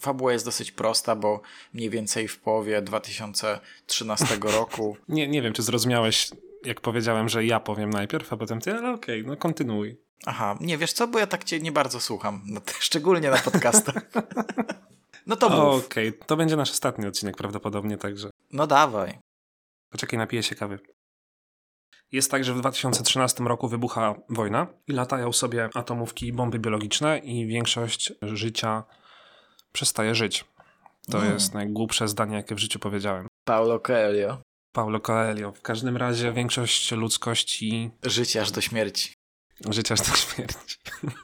fabuła 0.00 0.32
jest 0.32 0.44
dosyć 0.44 0.72
prosta, 0.72 1.16
bo 1.16 1.40
mniej 1.74 1.90
więcej 1.90 2.28
w 2.28 2.40
połowie 2.40 2.82
2013 2.82 4.26
roku 4.58 4.96
Nie, 5.08 5.28
nie 5.28 5.42
wiem, 5.42 5.52
czy 5.52 5.62
zrozumiałeś, 5.62 6.30
jak 6.64 6.80
powiedziałem, 6.80 7.28
że 7.28 7.44
ja 7.44 7.60
powiem 7.60 7.90
najpierw, 7.90 8.32
a 8.32 8.36
potem 8.36 8.60
ty, 8.60 8.74
ale 8.74 8.90
okej, 8.92 9.24
no 9.26 9.36
kontynuuj. 9.36 10.00
Aha, 10.26 10.58
nie 10.60 10.78
wiesz 10.78 10.92
co, 10.92 11.08
bo 11.08 11.18
ja 11.18 11.26
tak 11.26 11.44
cię 11.44 11.60
nie 11.60 11.72
bardzo 11.72 12.00
słucham, 12.00 12.42
no, 12.46 12.60
szczególnie 12.80 13.30
na 13.30 13.36
podcastach. 13.38 14.10
No 15.26 15.36
to 15.36 15.48
mów. 15.48 15.86
Okej, 15.86 16.12
to 16.26 16.36
będzie 16.36 16.56
nasz 16.56 16.70
ostatni 16.70 17.06
odcinek 17.06 17.36
prawdopodobnie, 17.36 17.98
także 17.98 18.30
No 18.52 18.66
dawaj. 18.66 19.18
poczekaj, 19.90 20.18
napiję 20.18 20.42
się 20.42 20.54
kawy. 20.54 20.78
Jest 22.12 22.30
tak, 22.30 22.44
że 22.44 22.54
w 22.54 22.58
2013 22.60 23.44
roku 23.44 23.68
wybucha 23.68 24.14
wojna 24.28 24.66
i 24.86 24.92
latają 24.92 25.32
sobie 25.32 25.68
atomówki 25.74 26.26
i 26.26 26.32
bomby 26.32 26.58
biologiczne 26.58 27.18
i 27.18 27.46
większość 27.46 28.12
życia 28.22 28.84
przestaje 29.72 30.14
żyć. 30.14 30.44
To 31.10 31.18
Mm. 31.18 31.32
jest 31.34 31.54
najgłupsze 31.54 32.08
zdanie, 32.08 32.36
jakie 32.36 32.54
w 32.54 32.58
życiu 32.58 32.78
powiedziałem. 32.78 33.26
Paulo 33.44 33.80
Coelho. 33.80 34.38
Paulo 34.78 35.00
Coelho. 35.00 35.52
W 35.52 35.62
każdym 35.62 35.96
razie 35.96 36.32
większość 36.32 36.92
ludzkości 36.92 37.90
Życie 38.02 38.40
aż 38.40 38.50
do 38.50 38.60
śmierci. 38.60 39.14
życia 39.70 39.94
aż 39.94 40.00
do 40.00 40.16
śmierci. 40.16 40.76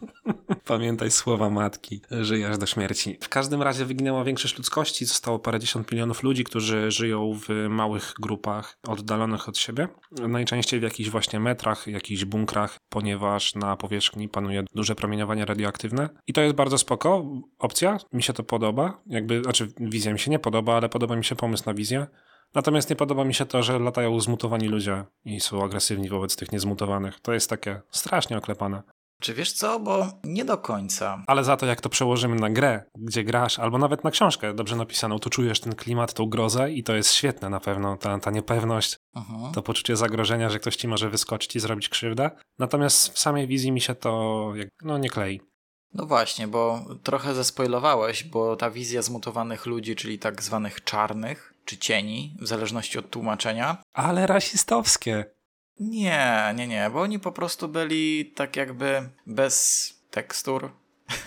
Pamiętaj 0.67 1.11
słowa 1.11 1.51
matki, 1.51 2.01
żyjesz 2.11 2.59
do 2.59 2.67
śmierci. 2.67 3.19
W 3.21 3.29
każdym 3.29 3.63
razie 3.63 3.85
wyginęła 3.85 4.25
większość 4.25 4.59
ludzkości, 4.59 5.05
zostało 5.05 5.39
parędziesiąt 5.39 5.93
milionów 5.93 6.23
ludzi, 6.23 6.45
którzy 6.45 6.91
żyją 6.91 7.39
w 7.49 7.49
małych 7.69 8.15
grupach 8.21 8.79
oddalonych 8.89 9.49
od 9.49 9.59
siebie. 9.59 9.89
Najczęściej 10.13 10.81
w 10.81 10.83
jakichś 10.83 11.11
właśnie 11.11 11.41
metrach, 11.41 11.87
jakichś 11.87 12.25
bunkrach, 12.25 12.77
ponieważ 12.89 13.55
na 13.55 13.77
powierzchni 13.77 14.29
panuje 14.29 14.65
duże 14.75 14.95
promieniowanie 14.95 15.45
radioaktywne. 15.45 16.09
I 16.27 16.33
to 16.33 16.41
jest 16.41 16.55
bardzo 16.55 16.79
spoko 16.79 17.25
opcja, 17.59 17.99
mi 18.13 18.23
się 18.23 18.33
to 18.33 18.43
podoba. 18.43 19.03
Jakby, 19.07 19.43
znaczy 19.43 19.69
wizja 19.81 20.13
mi 20.13 20.19
się 20.19 20.31
nie 20.31 20.39
podoba, 20.39 20.77
ale 20.77 20.89
podoba 20.89 21.17
mi 21.17 21.25
się 21.25 21.37
pomysł 21.37 21.63
na 21.67 21.75
wizję. 21.75 22.07
Natomiast 22.55 22.91
nie 22.91 22.97
podoba 22.97 23.25
mi 23.25 23.35
się 23.35 23.47
to, 23.47 23.63
że 23.63 23.79
latają 23.79 24.21
zmutowani 24.21 24.69
ludzie 24.69 25.05
i 25.25 25.41
są 25.41 25.65
agresywni 25.65 26.09
wobec 26.09 26.37
tych 26.37 26.53
niezmutowanych. 26.53 27.21
To 27.21 27.33
jest 27.33 27.51
takie 27.51 27.81
strasznie 27.91 28.39
oklepane. 28.39 28.83
Czy 29.21 29.35
wiesz 29.35 29.53
co, 29.53 29.81
bo 29.81 30.07
nie 30.25 30.45
do 30.45 30.59
końca. 30.59 31.23
Ale 31.27 31.45
za 31.45 31.57
to, 31.57 31.67
jak 31.67 31.81
to 31.81 31.89
przełożymy 31.89 32.37
na 32.37 32.51
grę, 32.51 32.85
gdzie 32.99 33.25
grasz, 33.25 33.59
albo 33.59 33.79
nawet 33.79 34.05
na 34.05 34.11
książkę 34.11 34.55
dobrze 34.55 34.77
napisaną, 34.77 35.19
to 35.19 35.31
czujesz 35.31 35.61
ten 35.61 35.75
klimat, 35.75 36.15
tą 36.15 36.27
grozę 36.27 36.73
i 36.73 36.83
to 36.83 36.95
jest 36.95 37.13
świetne 37.13 37.49
na 37.51 37.61
pewno, 37.61 37.97
ta, 37.97 38.19
ta 38.19 38.31
niepewność, 38.31 38.97
Mhm. 39.17 39.53
to 39.53 39.63
poczucie 39.63 39.97
zagrożenia, 39.97 40.51
że 40.51 40.59
ktoś 40.59 40.77
ci 40.77 40.89
może 40.89 41.11
wyskoczyć 41.11 41.57
i 41.57 41.61
zrobić 41.61 41.89
krzywdę. 41.89 42.31
Natomiast 42.59 43.09
w 43.15 43.19
samej 43.19 43.47
wizji 43.47 43.73
mi 43.73 43.81
się 43.81 43.95
to 43.95 44.53
jak, 44.57 44.69
no, 44.83 44.99
nie 44.99 45.09
klei. 45.11 45.41
No 45.95 46.07
właśnie, 46.07 46.49
bo 46.49 46.85
trochę 47.03 47.35
zespoilowałeś, 47.35 48.25
bo 48.25 48.57
ta 48.57 48.71
wizja 48.71 49.03
zmutowanych 49.03 49.67
ludzi, 49.67 49.97
czyli 49.97 50.19
tak 50.19 50.43
zwanych 50.43 50.85
czarnych, 50.85 51.55
czy 51.65 51.79
cieni, 51.79 52.37
w 52.41 52.47
zależności 52.47 52.99
od 52.99 53.11
tłumaczenia. 53.11 53.83
Ale 53.93 54.27
rasistowskie. 54.27 55.25
Nie, 55.81 56.55
nie, 56.57 56.67
nie, 56.67 56.91
bo 56.93 57.01
oni 57.01 57.19
po 57.19 57.33
prostu 57.33 57.69
byli 57.69 58.33
tak 58.37 58.57
jakby 58.57 59.09
bez 59.27 59.91
tekstur, 60.11 60.71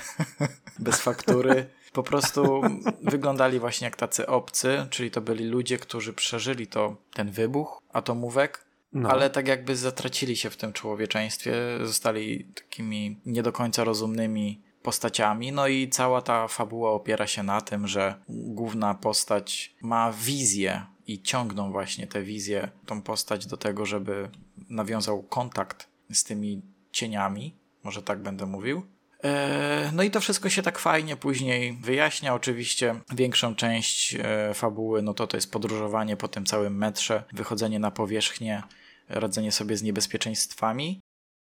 bez 0.80 1.02
faktury. 1.02 1.70
Po 1.94 2.04
prostu 2.04 2.62
wyglądali 3.02 3.60
właśnie 3.60 3.86
jak 3.86 3.96
tacy 3.96 4.28
obcy, 4.28 4.88
czyli 4.90 5.12
to 5.12 5.22
byli 5.22 5.46
ludzie, 5.46 5.78
którzy 5.78 6.14
przeżyli 6.14 6.68
to, 6.68 6.96
ten 7.14 7.32
wybuch 7.32 7.82
atomówek, 7.94 8.67
No. 8.94 9.10
ale 9.10 9.30
tak 9.30 9.48
jakby 9.48 9.76
zatracili 9.76 10.36
się 10.36 10.50
w 10.50 10.58
tym 10.58 10.74
człowieczeństwie, 10.74 11.54
zostali 11.84 12.46
takimi 12.46 13.20
nie 13.26 13.44
do 13.44 13.52
końca 13.52 13.84
rozumnymi 13.84 14.62
postaciami. 14.82 15.52
No 15.52 15.68
i 15.68 15.90
cała 15.90 16.22
ta 16.22 16.48
fabuła 16.48 16.92
opiera 16.92 17.28
się 17.28 17.44
na 17.44 17.62
tym, 17.62 17.88
że 17.88 18.16
główna 18.30 18.94
postać 18.94 19.76
ma 19.82 20.12
wizję 20.12 20.86
i 21.08 21.22
ciągną 21.22 21.72
właśnie 21.72 22.08
te 22.08 22.24
wizje, 22.24 22.70
tą 22.86 23.02
postać 23.02 23.46
do 23.46 23.58
tego, 23.58 23.86
żeby 23.86 24.30
nawiązał 24.70 25.24
kontakt 25.24 25.88
z 26.12 26.24
tymi 26.24 26.62
cieniami, 26.92 27.56
może 27.84 28.02
tak 28.02 28.20
będę 28.20 28.46
mówił. 28.46 28.86
Eee, 29.24 29.92
No 29.94 30.04
i 30.04 30.12
to 30.12 30.20
wszystko 30.20 30.50
się 30.50 30.62
tak 30.62 30.80
fajnie 30.80 31.18
później 31.18 31.78
wyjaśnia. 31.82 32.34
Oczywiście 32.34 32.96
większą 33.16 33.56
część 33.56 34.16
e, 34.16 34.54
fabuły, 34.54 35.02
no 35.02 35.14
to 35.14 35.28
to 35.28 35.38
jest 35.38 35.52
podróżowanie 35.52 36.18
po 36.18 36.28
tym 36.28 36.46
całym 36.46 36.78
metrze, 36.78 37.24
wychodzenie 37.34 37.80
na 37.80 37.92
powierzchnię, 37.92 38.64
radzenie 39.10 39.52
sobie 39.52 39.78
z 39.78 39.84
niebezpieczeństwami. 39.84 41.02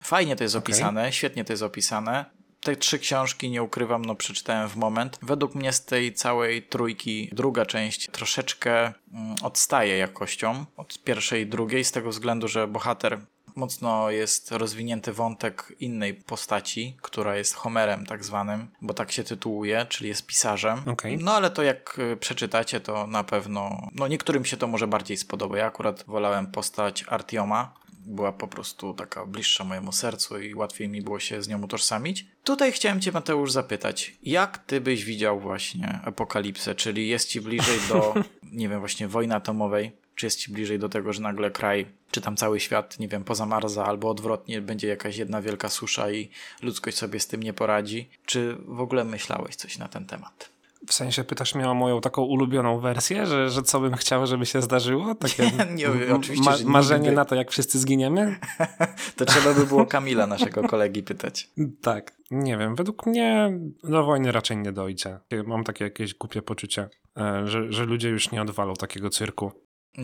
Fajnie 0.04 0.36
to 0.36 0.44
jest 0.44 0.56
opisane, 0.56 1.14
świetnie 1.14 1.46
to 1.46 1.54
jest 1.54 1.64
opisane. 1.64 2.26
Te 2.62 2.76
trzy 2.76 3.00
książki, 3.00 3.50
nie 3.50 3.64
ukrywam, 3.64 4.06
no 4.06 4.16
przeczytałem 4.16 4.70
w 4.70 4.76
moment. 4.76 5.20
Według 5.22 5.56
mnie 5.56 5.74
z 5.74 5.86
tej 5.86 6.14
całej 6.14 6.64
trójki 6.64 7.30
druga 7.32 7.66
część 7.66 8.08
troszeczkę 8.12 8.94
mm, 9.14 9.36
odstaje 9.44 9.98
jakością 9.98 10.66
od 10.78 11.04
pierwszej 11.04 11.42
i 11.42 11.48
drugiej, 11.48 11.84
z 11.84 11.92
tego 11.92 12.10
względu, 12.10 12.48
że 12.48 12.68
bohater 12.68 13.20
mocno 13.56 14.12
jest 14.12 14.52
rozwinięty 14.52 15.14
wątek 15.14 15.74
innej 15.80 16.14
postaci, 16.14 16.98
która 17.02 17.36
jest 17.38 17.54
Homerem 17.54 18.06
tak 18.06 18.26
zwanym, 18.26 18.68
bo 18.82 18.94
tak 18.94 19.12
się 19.12 19.24
tytułuje, 19.24 19.86
czyli 19.90 20.10
jest 20.10 20.26
pisarzem. 20.26 20.82
Okej. 20.86 21.18
No 21.18 21.34
ale 21.34 21.50
to 21.50 21.64
jak 21.64 22.00
y, 22.00 22.18
przeczytacie, 22.18 22.80
to 22.80 23.08
na 23.08 23.24
pewno, 23.24 23.90
no 23.96 24.08
niektórym 24.08 24.46
się 24.46 24.58
to 24.58 24.68
może 24.68 24.88
bardziej 24.88 25.18
spodoba. 25.18 25.58
Ja 25.58 25.66
akurat 25.66 26.04
wolałem 26.08 26.48
postać 26.48 27.06
Artioma, 27.08 27.74
była 28.06 28.32
po 28.32 28.48
prostu 28.48 28.94
taka 28.94 29.26
bliższa 29.26 29.64
mojemu 29.64 29.92
sercu 29.92 30.40
i 30.40 30.56
łatwiej 30.56 30.90
mi 30.90 31.02
było 31.02 31.20
się 31.20 31.42
z 31.42 31.48
nią 31.48 31.64
utożsamić. 31.64 32.26
Tutaj 32.44 32.72
chciałem 32.72 33.02
cię 33.02 33.12
Mateusz 33.12 33.52
zapytać, 33.52 34.16
jak 34.24 34.58
ty 34.58 34.82
byś 34.82 35.06
widział 35.06 35.40
właśnie 35.40 36.00
apokalipsę, 36.04 36.76
czyli 36.76 37.08
jest 37.08 37.30
ci 37.30 37.42
bliżej 37.42 37.80
do, 37.90 38.14
nie 38.52 38.70
wiem, 38.70 38.80
właśnie 38.80 39.08
wojny 39.08 39.36
atomowej, 39.36 39.92
czy 40.16 40.26
jest 40.26 40.40
ci 40.40 40.52
bliżej 40.52 40.80
do 40.80 40.90
tego, 40.90 41.14
że 41.14 41.22
nagle 41.22 41.52
kraj, 41.52 41.86
czy 42.12 42.22
tam 42.22 42.36
cały 42.38 42.60
świat, 42.60 43.00
nie 43.00 43.08
wiem, 43.08 43.24
pozamarza, 43.24 43.86
albo 43.86 44.10
odwrotnie, 44.10 44.62
będzie 44.62 44.88
jakaś 44.88 45.18
jedna 45.18 45.42
wielka 45.42 45.70
susza 45.70 46.12
i 46.12 46.30
ludzkość 46.62 46.98
sobie 46.98 47.20
z 47.20 47.28
tym 47.28 47.44
nie 47.44 47.54
poradzi? 47.54 48.10
Czy 48.26 48.58
w 48.68 48.82
ogóle 48.82 49.04
myślałeś 49.04 49.56
coś 49.56 49.78
na 49.78 49.88
ten 49.88 50.06
temat? 50.06 50.56
W 50.88 50.94
sensie 50.94 51.24
pytasz 51.24 51.56
mnie 51.56 51.70
o 51.70 51.74
moją 51.74 52.02
taką 52.02 52.22
ulubioną 52.24 52.80
wersję, 52.80 53.26
że, 53.26 53.50
że 53.50 53.64
co 53.64 53.80
bym 53.80 53.96
chciał, 53.96 54.28
żeby 54.28 54.46
się 54.46 54.62
zdarzyło? 54.62 55.16
Takie 55.16 55.52
Nie, 55.76 55.88
oczywiście, 56.16 56.52
nigdy- 56.52 56.66
marzenie 56.66 57.12
na 57.12 57.26
to, 57.26 57.36
jak 57.36 57.52
wszyscy 57.52 57.80
zginiemy? 57.80 58.36
To 59.18 59.26
trzeba 59.26 59.54
by 59.54 59.66
było 59.66 59.86
Kamila, 59.86 60.28
naszego 60.28 60.64
kolegi, 60.64 61.04
pytać. 61.04 61.50
Tak, 61.82 62.14
nie 62.32 62.58
wiem. 62.58 62.76
Według 62.76 63.06
mnie 63.06 63.60
do 63.84 64.04
wojny 64.04 64.32
raczej 64.32 64.58
nie 64.58 64.72
dojdzie. 64.72 65.20
Mam 65.46 65.64
takie 65.64 65.84
jakieś 65.84 66.14
głupie 66.14 66.42
poczucie, 66.42 66.90
e, 67.18 67.48
że, 67.48 67.72
że 67.72 67.86
ludzie 67.86 68.10
już 68.10 68.32
nie 68.32 68.42
odwalą 68.42 68.74
takiego 68.74 69.10
cyrku. 69.10 69.52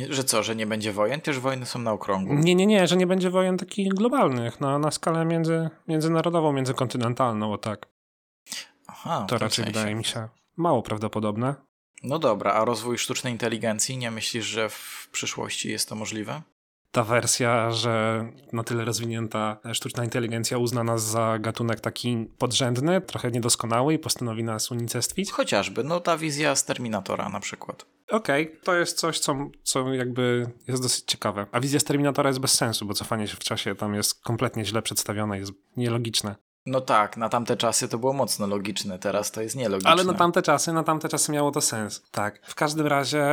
Że 0.10 0.24
co, 0.24 0.44
że 0.44 0.56
nie 0.56 0.66
będzie 0.66 0.92
wojen? 0.94 1.22
Też 1.22 1.40
wojny 1.40 1.66
są 1.66 1.80
na 1.80 1.92
okrągło. 1.92 2.36
Nie, 2.36 2.56
nie, 2.56 2.66
nie, 2.66 2.88
że 2.88 2.98
nie 2.98 3.08
będzie 3.08 3.30
wojen 3.30 3.58
takich 3.58 3.94
globalnych, 3.94 4.62
na, 4.62 4.80
na 4.80 4.92
skalę 4.92 5.26
między, 5.26 5.70
międzynarodową, 5.88 6.54
międzykontynentalną, 6.54 7.54
o 7.54 7.58
tak. 7.58 7.88
Aha, 8.88 9.26
To 9.30 9.38
raczej 9.38 9.66
sensie. 9.66 9.80
wydaje 9.80 9.96
mi 9.96 10.06
się 10.06 10.28
mało 10.58 10.82
prawdopodobne. 10.84 11.56
No 12.04 12.20
dobra, 12.20 12.54
a 12.54 12.66
rozwój 12.66 12.98
sztucznej 12.98 13.34
inteligencji, 13.34 13.98
nie 13.98 14.12
myślisz, 14.12 14.46
że 14.46 14.70
w 14.70 15.10
przyszłości 15.12 15.70
jest 15.72 15.90
to 15.90 15.96
możliwe? 15.96 16.42
Ta 16.92 17.04
wersja, 17.04 17.72
że 17.72 18.26
na 18.54 18.64
tyle 18.64 18.86
rozwinięta 18.86 19.58
sztuczna 19.74 20.04
inteligencja 20.04 20.58
uzna 20.58 20.84
nas 20.84 21.04
za 21.04 21.40
gatunek 21.40 21.80
taki 21.80 22.28
podrzędny, 22.38 23.02
trochę 23.02 23.32
niedoskonały 23.32 23.94
i 23.94 24.00
postanowi 24.00 24.44
nas 24.44 24.72
unicestwić. 24.72 25.32
Chociażby, 25.32 25.84
no 25.84 26.00
ta 26.00 26.18
wizja 26.18 26.56
z 26.56 26.66
Terminatora 26.66 27.30
na 27.30 27.40
przykład. 27.40 27.86
Okej, 28.10 28.56
to 28.64 28.76
jest 28.76 28.98
coś, 28.98 29.20
co, 29.20 29.36
co 29.64 29.94
jakby 29.94 30.52
jest 30.68 30.82
dosyć 30.84 31.04
ciekawe. 31.06 31.46
A 31.52 31.60
wizja 31.60 31.80
z 31.80 31.84
Terminatora 31.84 32.30
jest 32.30 32.40
bez 32.40 32.54
sensu, 32.54 32.86
bo 32.86 32.94
cofanie 32.94 33.28
się 33.28 33.36
w 33.36 33.44
czasie 33.44 33.76
tam 33.76 33.96
jest 33.96 34.22
kompletnie 34.24 34.66
źle 34.66 34.82
przedstawione, 34.82 35.40
jest 35.40 35.52
nielogiczne. 35.78 36.36
No 36.65 36.82
tak, 36.82 37.17
na 37.17 37.30
tamte 37.30 37.58
czasy 37.58 37.88
to 37.88 37.97
było 37.97 38.13
mocno 38.13 38.47
logiczne, 38.47 39.00
teraz 39.00 39.32
to 39.32 39.41
jest 39.41 39.56
nielogiczne. 39.56 39.91
Ale 39.91 40.04
na 40.04 40.13
tamte 40.13 40.41
czasy, 40.41 40.74
na 40.74 40.84
tamte 40.84 41.10
czasy 41.10 41.32
miało 41.32 41.52
to 41.52 41.62
sens. 41.62 42.04
Tak. 42.12 42.39
W 42.43 42.56
każdym 42.56 42.88
razie, 42.88 43.26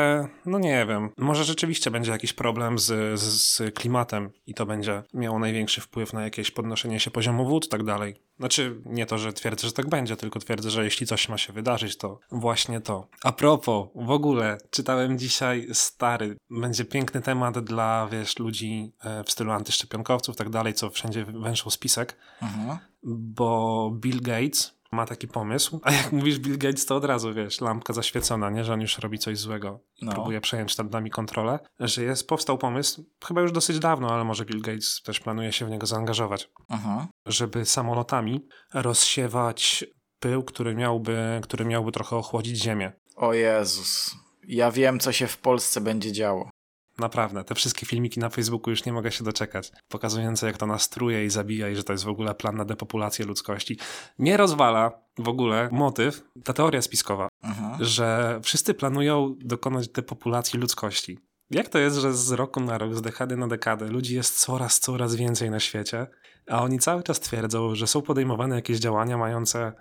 no 0.46 0.58
nie 0.58 0.86
wiem. 0.86 1.10
Może 1.16 1.44
rzeczywiście 1.44 1.90
będzie 1.90 2.12
jakiś 2.12 2.32
problem 2.32 2.78
z, 2.78 3.20
z, 3.20 3.22
z 3.22 3.74
klimatem 3.74 4.30
i 4.46 4.54
to 4.54 4.66
będzie 4.66 5.02
miało 5.14 5.38
największy 5.38 5.80
wpływ 5.80 6.12
na 6.12 6.22
jakieś 6.22 6.50
podnoszenie 6.50 7.00
się 7.00 7.10
poziomu 7.10 7.46
wód 7.46 7.66
i 7.66 7.68
tak 7.68 7.84
dalej. 7.84 8.16
Znaczy, 8.38 8.80
nie 8.84 9.06
to, 9.06 9.18
że 9.18 9.32
twierdzę, 9.32 9.66
że 9.66 9.72
tak 9.72 9.88
będzie, 9.88 10.16
tylko 10.16 10.38
twierdzę, 10.38 10.70
że 10.70 10.84
jeśli 10.84 11.06
coś 11.06 11.28
ma 11.28 11.38
się 11.38 11.52
wydarzyć, 11.52 11.96
to 11.96 12.20
właśnie 12.32 12.80
to. 12.80 13.08
A 13.24 13.32
propos, 13.32 13.88
w 13.94 14.10
ogóle, 14.10 14.58
czytałem 14.70 15.18
dzisiaj 15.18 15.68
stary, 15.72 16.36
będzie 16.50 16.84
piękny 16.84 17.20
temat 17.20 17.58
dla, 17.58 18.08
wiesz, 18.12 18.38
ludzi 18.38 18.92
e, 19.04 19.24
w 19.24 19.30
stylu 19.30 19.52
antyszczepionkowców 19.52 20.34
i 20.34 20.38
tak 20.38 20.50
dalej, 20.50 20.74
co 20.74 20.90
wszędzie 20.90 21.24
węszą 21.24 21.70
spisek 21.70 22.16
Mhm. 22.42 22.78
Bo 23.02 23.90
Bill 23.94 24.20
Gates 24.20 24.78
ma 24.92 25.06
taki 25.06 25.28
pomysł, 25.28 25.80
a 25.82 25.92
jak 25.92 26.12
mówisz 26.12 26.38
Bill 26.38 26.58
Gates, 26.58 26.87
to 26.87 26.96
od 26.96 27.04
razu, 27.04 27.34
wiesz, 27.34 27.61
lampka 27.61 27.92
zaświecona, 27.92 28.50
nie, 28.50 28.64
że 28.64 28.72
on 28.72 28.80
już 28.80 28.98
robi 28.98 29.18
coś 29.18 29.38
złego 29.38 29.80
i 29.96 30.04
No. 30.04 30.12
próbuje 30.12 30.40
przejąć 30.40 30.78
nad 30.78 30.92
nami 30.92 31.11
kontrolę, 31.11 31.58
że 31.80 32.02
jest, 32.02 32.28
powstał 32.28 32.58
pomysł, 32.58 33.04
chyba 33.24 33.40
już 33.40 33.52
dosyć 33.52 33.78
dawno, 33.78 34.11
ale 34.14 34.24
może 34.24 34.44
Bill 34.44 34.61
Gates 34.62 35.02
też 35.04 35.20
planuje 35.20 35.52
się 35.52 35.66
w 35.66 35.70
niego 35.70 35.87
zaangażować, 35.87 36.50
Mhm. 36.70 37.06
żeby 37.26 37.64
samolotami 37.64 38.46
rozsiewać 38.74 39.84
pył, 40.20 40.42
który 40.42 40.74
miałby, 40.74 41.40
który 41.42 41.64
miałby 41.64 41.92
trochę 41.92 42.16
ochłodzić 42.16 42.62
ziemię. 42.62 42.92
O 43.16 43.32
Jezus. 43.34 44.14
Ja 44.48 44.70
wiem, 44.70 45.00
co 45.00 45.12
się 45.12 45.26
w 45.26 45.38
Polsce 45.38 45.80
będzie 45.80 46.12
działo. 46.12 46.50
Naprawdę, 46.98 47.44
te 47.44 47.54
wszystkie 47.54 47.87
filmiki 47.87 48.20
na 48.20 48.28
Facebooku 48.28 48.70
już 48.70 48.84
nie 48.84 48.92
mogę 48.92 49.12
się 49.12 49.24
doczekać, 49.24 49.72
pokazujące 49.88 50.46
jak 50.46 50.56
to 50.56 50.66
nas 50.66 50.88
truje 50.88 51.24
i 51.24 51.30
zabija 51.30 51.68
i 51.68 51.76
że 51.76 51.84
to 51.84 51.92
jest 51.92 52.04
w 52.04 52.08
ogóle 52.08 52.34
plan 52.34 52.56
na 52.56 52.64
depopulację 52.64 53.24
ludzkości. 53.26 53.78
Nie 54.18 54.37
rozwala 54.37 54.92
w 55.18 55.28
ogóle 55.28 55.68
motyw, 55.72 56.22
ta 56.44 56.52
teoria 56.52 56.82
spiskowa, 56.82 57.28
Mhm. 57.42 57.84
że 57.84 58.40
wszyscy 58.42 58.74
planują 58.74 59.34
dokonać 59.40 59.88
depopulacji 59.88 60.58
ludzkości. 60.58 61.18
Jak 61.50 61.68
to 61.68 61.78
jest, 61.78 61.96
że 61.96 62.14
z 62.14 62.32
roku 62.32 62.61
na 62.61 62.78
rok, 62.78 62.94
z 62.94 63.02
dekady 63.02 63.37
na 63.37 63.48
dekadę 63.48 63.87
ludzi 63.87 64.14
jest 64.14 64.38
coraz, 64.38 64.80
coraz 64.80 65.14
więcej 65.14 65.50
na 65.50 65.61
świecie, 65.61 66.06
a 66.50 66.62
oni 66.62 66.78
cały 66.78 67.02
czas 67.02 67.20
twierdzą, 67.20 67.74
że 67.74 67.87
są 67.87 68.02
podejmowane 68.02 68.56
jakieś 68.56 68.78
działania 68.78 69.18
mające, 69.18 69.72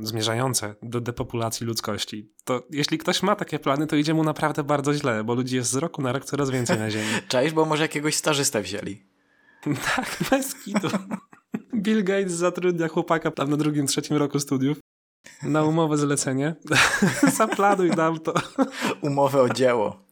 zmierzające 0.00 0.74
do 0.82 1.00
depopulacji 1.00 1.66
ludzkości. 1.66 2.32
To 2.44 2.62
jeśli 2.70 2.98
ktoś 2.98 3.22
ma 3.22 3.36
takie 3.36 3.58
plany, 3.58 3.86
to 3.86 3.96
idzie 3.96 4.14
mu 4.14 4.24
naprawdę 4.24 4.64
bardzo 4.64 4.94
źle, 4.94 5.24
bo 5.24 5.34
ludzi 5.34 5.56
jest 5.56 5.70
z 5.70 5.76
roku 5.76 6.02
na 6.02 6.12
rok 6.12 6.24
coraz 6.24 6.50
więcej 6.50 6.78
na 6.78 6.90
Ziemi. 6.90 7.10
Cześć, 7.28 7.54
bo 7.54 7.64
może 7.64 7.82
jakiegoś 7.82 8.16
stażystę 8.16 8.62
wzięli. 8.62 9.02
tak, 9.96 10.16
bez 10.30 10.54
kitu. 10.54 10.88
Bill 11.74 12.04
Gates 12.04 12.32
zatrudnia 12.32 12.88
chłopaka 12.88 13.30
tam 13.30 13.50
na 13.50 13.56
drugim, 13.56 13.86
trzecim 13.86 14.16
roku 14.16 14.40
studiów 14.40 14.78
na 15.42 15.64
umowę 15.64 15.96
zlecenie. 15.96 16.54
Zaplanuj 17.32 17.90
nam 17.90 18.20
to. 18.20 18.34
Umowę 19.00 19.42
o 19.42 19.48
dzieło. 19.48 20.02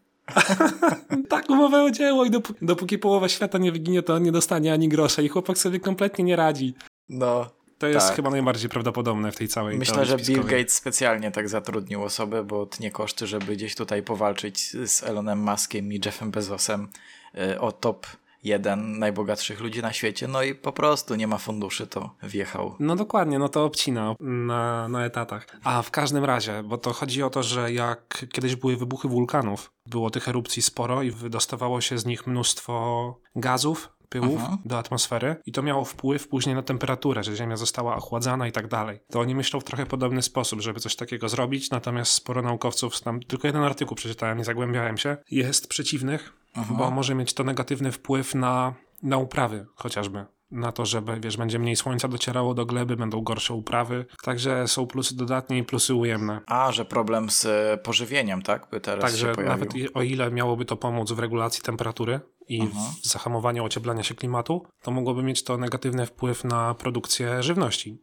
tak, 1.28 1.50
umowę 1.50 1.83
o 1.83 1.90
dzieło 1.90 2.24
i 2.24 2.30
dopóki, 2.30 2.66
dopóki 2.66 2.98
połowa 2.98 3.28
świata 3.28 3.59
nie 3.59 3.72
wyginie, 3.72 4.02
to 4.02 4.14
on 4.14 4.22
nie 4.22 4.33
dostanie 4.33 4.72
ani 4.72 4.88
grosza 4.88 5.22
i 5.22 5.28
chłopak 5.28 5.59
sobie 5.59 5.80
kompletnie 5.80 6.24
nie 6.24 6.37
radzi. 6.37 6.74
No, 7.09 7.50
To 7.80 7.86
jest 7.86 8.06
Tak. 8.06 8.16
chyba 8.16 8.30
najbardziej 8.30 8.70
prawdopodobne 8.70 9.32
w 9.32 9.36
tej 9.36 9.48
całej 9.48 9.78
Myślę, 9.78 10.06
że 10.06 10.16
Bill. 10.16 10.44
Gates 10.44 10.74
specjalnie 10.74 11.30
tak 11.30 11.48
zatrudnił 11.48 12.04
osobę, 12.04 12.44
bo 12.44 12.66
tnie 12.66 12.90
koszty, 12.90 13.26
żeby 13.26 13.56
gdzieś 13.56 13.74
tutaj 13.74 14.02
powalczyć 14.02 14.76
z 14.88 15.02
Elonem 15.02 15.38
Muskiem 15.38 15.92
i 15.92 16.00
Jeffem 16.04 16.30
Bezosem 16.30 16.88
y, 17.34 17.60
o 17.60 17.72
top 17.72 18.06
jeden 18.44 18.98
najbogatszych 18.98 19.60
ludzi 19.60 19.82
na 19.82 19.92
świecie. 19.92 20.28
No 20.28 20.42
i 20.42 20.54
po 20.54 20.72
prostu 20.72 21.14
nie 21.14 21.26
ma 21.26 21.38
funduszy, 21.38 21.86
to 21.86 22.14
wjechał. 22.22 22.74
No 22.80 22.96
dokładnie, 22.96 23.38
no 23.38 23.48
to 23.48 23.64
obcina 23.64 24.14
na, 24.20 24.88
na 24.88 25.04
etatach. 25.04 25.46
A 25.64 25.82
w 25.82 25.90
każdym 25.90 26.24
razie, 26.24 26.62
bo 26.62 26.78
to 26.78 26.92
chodzi 26.92 27.22
o 27.22 27.30
to, 27.30 27.42
że 27.42 27.72
jak 27.72 28.26
kiedyś 28.32 28.56
były 28.56 28.76
wybuchy 28.76 29.08
wulkanów, 29.08 29.70
było 29.86 30.10
tych 30.10 30.28
erupcji 30.28 30.62
sporo 30.62 31.02
i 31.02 31.10
wydostawało 31.10 31.80
się 31.80 31.98
z 31.98 32.06
nich 32.06 32.26
mnóstwo 32.26 33.14
gazów, 33.36 33.88
pyłów 34.11 34.40
Mhm. 34.40 34.59
do 34.64 34.79
atmosfery 34.79 35.37
i 35.46 35.53
to 35.53 35.62
miało 35.62 35.85
wpływ 35.85 36.29
później 36.29 36.55
na 36.55 36.62
temperaturę, 36.62 37.25
że 37.25 37.37
Ziemia 37.37 37.57
została 37.57 37.96
ochładzana 37.96 38.49
i 38.49 38.53
tak 38.53 38.68
dalej. 38.68 39.01
To 39.11 39.20
oni 39.20 39.35
myślą 39.35 39.61
w 39.61 39.64
trochę 39.64 39.87
podobny 39.87 40.23
sposób, 40.23 40.61
żeby 40.61 40.81
coś 40.81 40.96
takiego 40.96 41.29
zrobić, 41.29 41.70
natomiast 41.70 42.12
sporo 42.12 42.42
naukowców, 42.42 43.01
tam 43.01 43.20
tylko 43.20 43.49
jeden 43.49 43.62
artykuł 43.62 43.96
przeczytałem, 43.96 44.38
nie 44.38 44.44
zagłębiałem 44.44 44.99
się, 44.99 45.16
jest 45.31 45.68
przeciwnych, 45.68 46.33
Mhm. 46.57 46.79
bo 46.79 46.90
może 46.90 47.14
mieć 47.14 47.35
to 47.35 47.44
negatywny 47.44 47.92
wpływ 47.92 48.35
na, 48.35 48.75
na 49.03 49.16
uprawy 49.16 49.66
chociażby. 49.75 50.25
Na 50.51 50.73
to, 50.73 50.87
żeby, 50.87 51.20
wiesz, 51.20 51.37
będzie 51.37 51.59
mniej 51.59 51.77
słońca 51.77 52.09
docierało 52.09 52.55
do 52.55 52.66
gleby, 52.66 52.96
będą 52.96 53.20
gorsze 53.20 53.55
uprawy. 53.55 54.07
Także 54.23 54.68
są 54.68 54.87
plusy 54.87 55.16
dodatnie 55.16 55.59
i 55.59 55.64
plusy 55.64 55.94
ujemne. 55.94 56.40
A, 56.46 56.73
że 56.73 56.85
problem 56.85 57.31
z 57.31 57.46
pożywieniem, 57.83 58.42
tak? 58.42 58.66
By 58.70 58.81
teraz 58.81 59.05
Także 59.05 59.33
nawet 59.46 59.73
o 59.94 60.03
ile 60.03 60.31
miałoby 60.31 60.64
to 60.64 60.77
pomóc 60.77 61.12
w 61.12 61.18
regulacji 61.18 61.62
temperatury 61.62 62.20
i 62.50 62.68
w 63.02 63.06
zahamowaniu 63.06 63.64
ocieplania 63.64 64.02
się 64.02 64.14
klimatu, 64.14 64.66
to 64.82 64.90
mogłoby 64.90 65.22
mieć 65.22 65.44
to 65.44 65.56
negatywny 65.56 66.06
wpływ 66.06 66.44
na 66.44 66.74
produkcję 66.74 67.42
żywności. 67.42 67.98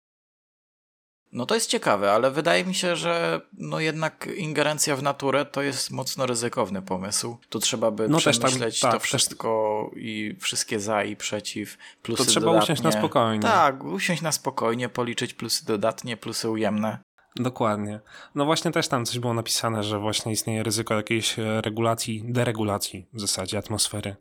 No 1.32 1.46
to 1.46 1.56
jest 1.56 1.70
ciekawe, 1.70 2.12
ale 2.14 2.32
wydaje 2.32 2.66
mi 2.66 2.76
się, 2.76 2.96
że 2.96 3.42
no 3.54 3.80
jednak 3.80 4.30
ingerencja 4.38 4.96
w 4.96 5.04
naturę 5.04 5.46
to 5.46 5.62
jest 5.62 5.92
mocno 5.92 6.26
ryzykowny 6.26 6.82
pomysł. 6.82 7.38
Tu 7.50 7.60
trzeba 7.60 7.92
by 7.92 8.10
No 8.10 8.18
też 8.22 8.24
tam- 8.24 8.34
przemyśleć 8.34 8.80
tak, 8.80 8.92
to 8.92 8.98
też- 9.00 9.08
wszystko 9.08 9.92
i 9.96 10.36
wszystkie 10.40 10.80
za 10.80 11.04
i 11.04 11.16
przeciw, 11.16 11.78
plusy 12.02 12.24
To 12.26 12.30
trzeba 12.30 12.46
dodatnie. 12.46 12.64
usiąść 12.64 12.82
na 12.82 12.92
spokojnie. 12.92 13.42
Tak, 13.42 13.84
usiąść 13.84 14.22
na 14.22 14.32
spokojnie, 14.32 14.90
policzyć 14.90 15.34
plusy 15.34 15.66
dodatnie, 15.66 16.18
plusy 16.18 16.50
ujemne. 16.50 17.00
Dokładnie. 17.36 18.00
No 18.36 18.46
właśnie 18.46 18.72
też 18.72 18.88
tam 18.88 19.06
coś 19.06 19.20
było 19.20 19.34
napisane, 19.34 19.84
że 19.84 20.00
właśnie 20.00 20.32
istnieje 20.32 20.64
ryzyko 20.64 20.94
jakiejś 20.94 21.40
e, 21.40 21.62
regulacji, 21.62 22.24
deregulacji 22.26 23.06
w 23.14 23.20
zasadzie 23.22 23.58
atmosfery. 23.58 24.16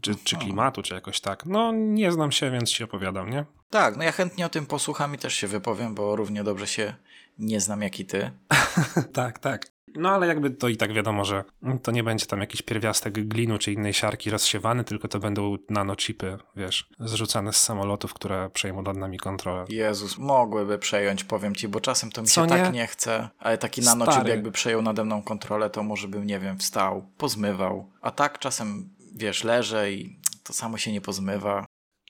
Czy, 0.00 0.14
czy 0.24 0.36
klimatu, 0.36 0.82
czy 0.82 0.94
jakoś 0.94 1.20
tak. 1.20 1.46
No 1.46 1.72
nie 1.72 2.12
znam 2.12 2.32
się, 2.32 2.50
więc 2.50 2.70
ci 2.70 2.84
opowiadam, 2.84 3.30
nie? 3.30 3.44
Tak, 3.70 3.96
no 3.96 4.04
ja 4.04 4.12
chętnie 4.12 4.46
o 4.46 4.48
tym 4.48 4.66
posłucham 4.66 5.14
i 5.14 5.18
też 5.18 5.34
się 5.34 5.46
wypowiem, 5.46 5.94
bo 5.94 6.16
równie 6.16 6.44
dobrze 6.44 6.66
się 6.66 6.94
nie 7.38 7.60
znam 7.60 7.82
jak 7.82 8.00
i 8.00 8.04
ty. 8.06 8.30
tak, 9.12 9.38
tak. 9.38 9.76
No 9.94 10.10
ale 10.10 10.26
jakby 10.26 10.50
to 10.50 10.68
i 10.68 10.76
tak 10.76 10.92
wiadomo, 10.92 11.24
że 11.24 11.44
to 11.82 11.92
nie 11.92 12.02
będzie 12.04 12.26
tam 12.26 12.40
jakiś 12.40 12.62
pierwiastek 12.62 13.28
glinu 13.28 13.58
czy 13.58 13.72
innej 13.72 13.94
siarki 13.94 14.30
rozsiewany, 14.30 14.84
tylko 14.84 15.08
to 15.08 15.18
będą 15.18 15.56
nanochipy, 15.70 16.38
wiesz, 16.56 16.88
zrzucane 17.00 17.52
z 17.52 17.56
samolotów, 17.56 18.14
które 18.14 18.50
przejmą 18.50 18.82
nad 18.82 18.96
nami 18.96 19.18
kontrolę. 19.18 19.64
Jezus, 19.68 20.18
mogłyby 20.18 20.78
przejąć, 20.78 21.24
powiem 21.24 21.54
ci, 21.54 21.68
bo 21.68 21.80
czasem 21.80 22.10
to 22.12 22.22
mi 22.22 22.28
Co 22.28 22.42
się 22.42 22.48
tak 22.48 22.62
nie? 22.64 22.70
nie 22.70 22.86
chce, 22.86 23.28
ale 23.38 23.58
taki 23.58 23.80
nanochip 23.80 24.14
Stary. 24.14 24.30
jakby 24.30 24.52
przejął 24.52 24.82
nade 24.82 25.04
mną 25.04 25.22
kontrolę, 25.22 25.70
to 25.70 25.82
może 25.82 26.08
bym, 26.08 26.26
nie 26.26 26.40
wiem, 26.40 26.58
wstał, 26.58 27.06
pozmywał. 27.18 27.90
A 28.02 28.10
tak 28.10 28.38
czasem, 28.38 28.88
wiesz, 29.16 29.44
leżę 29.44 29.92
i 29.92 30.20
to 30.42 30.52
samo 30.52 30.78
się 30.78 30.92
nie 30.92 31.00
pozmywa. 31.00 31.66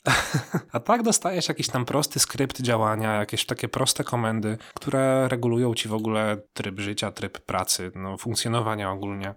A 0.72 0.80
tak 0.80 1.02
dostajesz 1.02 1.48
jakiś 1.48 1.68
tam 1.68 1.84
prosty 1.84 2.18
skrypt 2.18 2.60
działania, 2.60 3.14
jakieś 3.14 3.46
takie 3.46 3.68
proste 3.68 4.04
komendy, 4.04 4.58
które 4.74 5.28
regulują 5.28 5.74
ci 5.74 5.88
w 5.88 5.94
ogóle 5.94 6.42
tryb 6.52 6.80
życia, 6.80 7.12
tryb 7.12 7.40
pracy, 7.40 7.92
no 7.94 8.16
funkcjonowania 8.16 8.90
ogólnie. 8.90 9.34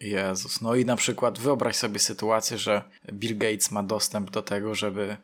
Jezus, 0.00 0.60
no 0.60 0.74
i 0.74 0.84
na 0.84 0.96
przykład 0.96 1.38
wyobraź 1.38 1.76
sobie 1.76 1.98
sytuację, 1.98 2.58
że 2.58 2.82
Bill 3.12 3.38
Gates 3.38 3.70
ma 3.70 3.82
dostęp 3.82 4.30
do 4.30 4.42
tego, 4.42 4.74
żeby 4.74 5.16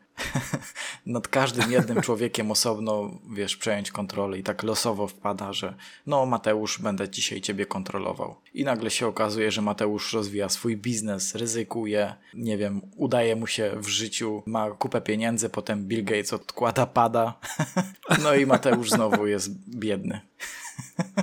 nad 1.05 1.27
każdym 1.27 1.71
jednym 1.71 2.01
człowiekiem 2.01 2.51
osobno, 2.51 3.11
wiesz, 3.33 3.57
przejąć 3.57 3.91
kontrolę 3.91 4.37
i 4.37 4.43
tak 4.43 4.63
losowo 4.63 5.07
wpada, 5.07 5.53
że 5.53 5.75
no 6.07 6.25
Mateusz, 6.25 6.81
będę 6.81 7.09
dzisiaj 7.09 7.41
ciebie 7.41 7.65
kontrolował. 7.65 8.35
I 8.53 8.63
nagle 8.63 8.89
się 8.89 9.07
okazuje, 9.07 9.51
że 9.51 9.61
Mateusz 9.61 10.13
rozwija 10.13 10.49
swój 10.49 10.77
biznes, 10.77 11.35
ryzykuje, 11.35 12.15
nie 12.33 12.57
wiem, 12.57 12.81
udaje 12.95 13.35
mu 13.35 13.47
się 13.47 13.71
w 13.77 13.87
życiu, 13.87 14.43
ma 14.45 14.71
kupę 14.71 15.01
pieniędzy, 15.01 15.49
potem 15.49 15.87
Bill 15.87 16.03
Gates 16.03 16.33
odkłada 16.33 16.85
pada, 16.85 17.39
no 18.23 18.35
i 18.35 18.45
Mateusz 18.45 18.89
znowu 18.89 19.27
jest 19.27 19.51
biedny. 19.69 20.21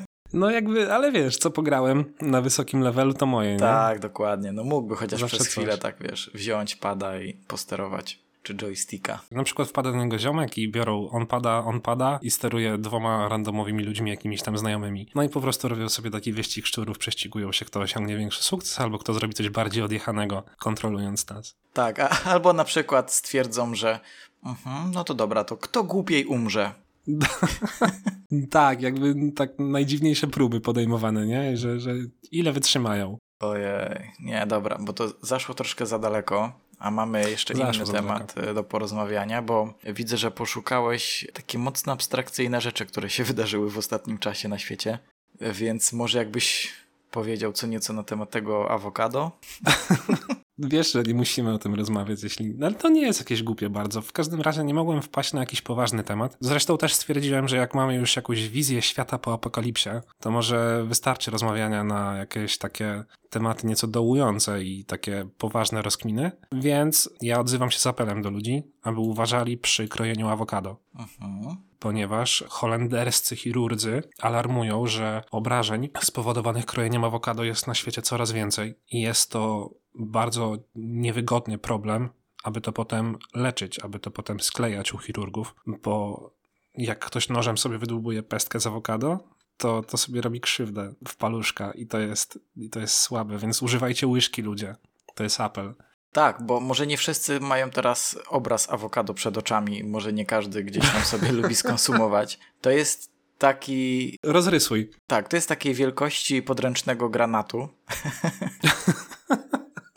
No 0.33 0.51
jakby, 0.51 0.93
ale 0.93 1.13
wiesz, 1.13 1.37
co 1.37 1.51
pograłem 1.51 2.05
na 2.21 2.41
wysokim 2.41 2.81
levelu, 2.81 3.15
to 3.15 3.27
moje, 3.27 3.53
nie? 3.53 3.59
Tak, 3.59 3.99
dokładnie. 3.99 4.53
No 4.53 4.65
mógłby 4.65 4.97
chociaż 4.97 5.21
Zawsze 5.21 5.37
przez 5.37 5.49
coś. 5.49 5.57
chwilę 5.57 5.79
tak, 5.79 5.97
wiesz, 6.01 6.31
wziąć 6.35 6.77
pada 6.77 7.21
i 7.21 7.33
posterować. 7.35 8.19
Czy 8.43 8.55
joysticka. 8.55 9.21
Na 9.31 9.45
przykład 9.45 9.69
wpada 9.69 9.93
do 9.93 9.97
niego 9.97 10.19
ziomek 10.19 10.59
i 10.59 10.71
biorą 10.71 11.09
on 11.11 11.27
pada, 11.27 11.65
on 11.65 11.81
pada 11.81 12.19
i 12.23 12.31
steruje 12.31 12.79
dwoma 12.79 13.29
randomowymi 13.29 13.85
ludźmi, 13.85 14.11
jakimiś 14.11 14.43
tam 14.43 14.59
znajomymi. 14.59 15.09
No 15.15 15.23
i 15.23 15.29
po 15.29 15.41
prostu 15.41 15.69
robią 15.69 15.89
sobie 15.89 16.11
taki 16.11 16.33
wyścig 16.33 16.67
szczurów, 16.67 16.99
prześcigują 16.99 17.53
się, 17.53 17.65
kto 17.65 17.81
osiągnie 17.81 18.17
większy 18.17 18.43
sukces, 18.45 18.81
albo 18.81 18.99
kto 18.99 19.15
zrobi 19.15 19.35
coś 19.35 19.49
bardziej 19.49 19.83
odjechanego, 19.83 20.43
kontrolując 20.59 21.29
nas. 21.29 21.57
Tak, 21.73 21.99
a, 22.01 22.09
albo 22.25 22.53
na 22.53 22.65
przykład 22.65 23.13
stwierdzą, 23.13 23.75
że 23.75 24.01
mhm, 24.47 24.91
no 24.93 25.05
to 25.05 25.15
dobra, 25.15 25.45
to 25.45 25.57
kto 25.57 25.85
głupiej 25.85 26.25
umrze? 26.25 26.73
tak, 28.51 28.83
jakby 28.83 29.33
tak 29.33 29.59
najdziwniejsze 29.59 30.27
próby 30.27 30.61
podejmowane, 30.61 31.27
nie? 31.27 31.57
Że, 31.57 31.81
że 31.81 31.95
ile 32.31 32.53
wytrzymają. 32.53 33.19
Ojej, 33.41 34.13
nie, 34.21 34.47
dobra, 34.47 34.79
bo 34.81 34.93
to 34.93 35.13
zaszło 35.23 35.55
troszkę 35.55 35.87
za 35.87 35.99
daleko, 35.99 36.53
a 36.79 36.91
mamy 36.91 37.31
jeszcze 37.31 37.55
Zaszło 37.55 37.85
inny 37.85 37.93
temat 37.93 38.35
e, 38.39 38.55
do 38.55 38.65
porozmawiania, 38.65 39.43
bo 39.43 39.75
widzę, 39.85 40.17
że 40.17 40.31
poszukałeś 40.31 41.27
takie 41.33 41.59
mocno 41.59 41.93
abstrakcyjne 41.93 42.61
rzeczy, 42.61 42.87
które 42.87 43.11
się 43.11 43.25
wydarzyły 43.31 43.71
w 43.71 43.79
ostatnim 43.79 44.19
czasie 44.19 44.49
na 44.49 44.59
świecie, 44.59 44.99
E, 45.41 45.53
więc 45.53 45.93
może 45.93 46.19
jakbyś 46.19 46.73
powiedział 47.11 47.53
co 47.53 47.67
nieco 47.67 47.93
na 47.93 48.03
temat 48.03 48.31
tego 48.31 48.71
awokado? 48.71 49.31
Wiesz, 50.69 50.93
że 50.93 51.03
nie 51.03 51.15
musimy 51.15 51.55
o 51.55 51.59
tym 51.59 51.75
rozmawiać, 51.75 52.23
jeśli. 52.23 52.55
No, 52.59 52.67
ale 52.67 52.75
to 52.75 52.89
nie 52.89 53.03
jest 53.03 53.21
jakieś 53.21 53.43
głupie 53.43 53.71
bardzo. 53.71 54.03
W 54.03 54.13
każdym 54.13 54.41
razie 54.41 54.65
nie 54.65 54.75
mogłem 54.75 55.03
wpaść 55.03 55.33
na 55.33 55.41
jakiś 55.41 55.63
poważny 55.63 56.05
temat. 56.05 56.37
Zresztą 56.41 56.79
też 56.79 56.95
stwierdziłem, 56.95 57.49
że 57.49 57.57
jak 57.57 57.75
mamy 57.75 57.95
już 57.95 58.17
jakąś 58.17 58.49
wizję 58.49 58.83
świata 58.83 59.19
po 59.19 59.33
apokalipsie, 59.33 59.91
to 60.21 60.31
może 60.31 60.85
wystarczy 60.85 61.31
rozmawiania 61.31 61.85
na 61.85 62.17
jakieś 62.17 62.59
takie 62.59 63.05
tematy 63.31 63.67
nieco 63.67 63.87
dołujące 63.87 64.65
i 64.65 64.85
takie 64.85 65.29
poważne 65.39 65.83
rozkminy. 65.83 66.33
Więc 66.53 67.11
ja 67.23 67.41
odzywam 67.41 67.71
się 67.71 67.79
z 67.79 67.87
apelem 67.87 68.23
do 68.23 68.31
ludzi, 68.31 68.63
aby 68.83 69.01
uważali 69.01 69.59
przy 69.59 69.89
krojeniu 69.89 70.29
awokado 70.29 70.77
Mhm. 70.99 71.57
ponieważ 71.79 72.45
holenderscy 72.49 73.37
chirurdzy 73.37 74.03
alarmują, 74.21 74.87
że 74.87 75.23
obrażeń 75.31 75.89
spowodowanych 76.03 76.67
krojeniem 76.67 77.05
awokado 77.05 77.45
jest 77.45 77.67
na 77.67 77.75
świecie 77.75 78.03
coraz 78.03 78.33
więcej 78.33 78.75
i 78.91 79.01
jest 79.01 79.31
to 79.31 79.71
bardzo 79.95 80.57
niewygodny 80.75 81.59
problem, 81.59 82.09
aby 82.45 82.61
to 82.61 82.73
potem 82.73 83.19
leczyć, 83.35 83.79
aby 83.79 84.01
to 84.01 84.11
potem 84.11 84.41
sklejać 84.41 84.95
u 84.95 84.99
chirurgów, 84.99 85.55
bo 85.67 86.31
jak 86.75 86.99
ktoś 86.99 87.29
nożem 87.29 87.59
sobie 87.59 87.79
wydłubuje 87.79 88.23
pestkę 88.23 88.61
z 88.61 88.67
awokado, 88.67 89.19
to, 89.57 89.83
to 89.83 89.97
sobie 89.97 90.21
robi 90.21 90.41
krzywdę 90.41 90.95
w 91.09 91.17
paluszka 91.17 91.73
i 91.73 91.87
to 91.87 91.99
jest, 91.99 92.39
i 92.57 92.71
to 92.71 92.81
jest 92.81 92.95
słabe, 92.95 93.39
więc 93.39 93.63
używajcie 93.63 94.07
łyżki 94.07 94.43
ludzie. 94.43 94.77
To 95.15 95.23
jest 95.23 95.41
apel. 95.41 95.75
Tak, 96.13 96.43
bo 96.43 96.61
może 96.61 96.87
nie 96.87 96.97
wszyscy 96.97 97.41
mają 97.41 97.71
teraz 97.71 98.19
obraz 98.29 98.71
awokado 98.71 99.15
przed 99.15 99.39
oczami, 99.39 99.85
może 99.85 100.13
nie 100.13 100.27
każdy 100.27 100.65
gdzieś 100.65 100.91
tam 100.93 101.03
sobie 101.03 101.33
lubi 101.43 101.55
skonsumować. 101.55 102.39
To 102.61 102.71
jest 102.71 103.11
taki, 103.39 104.19
Rozrysuj. 104.23 104.91
tak, 105.07 105.29
to 105.29 105.37
jest 105.37 105.49
takiej 105.49 105.75
wielkości 105.75 106.43
podręcznego 106.43 107.09
granatu. 107.09 107.69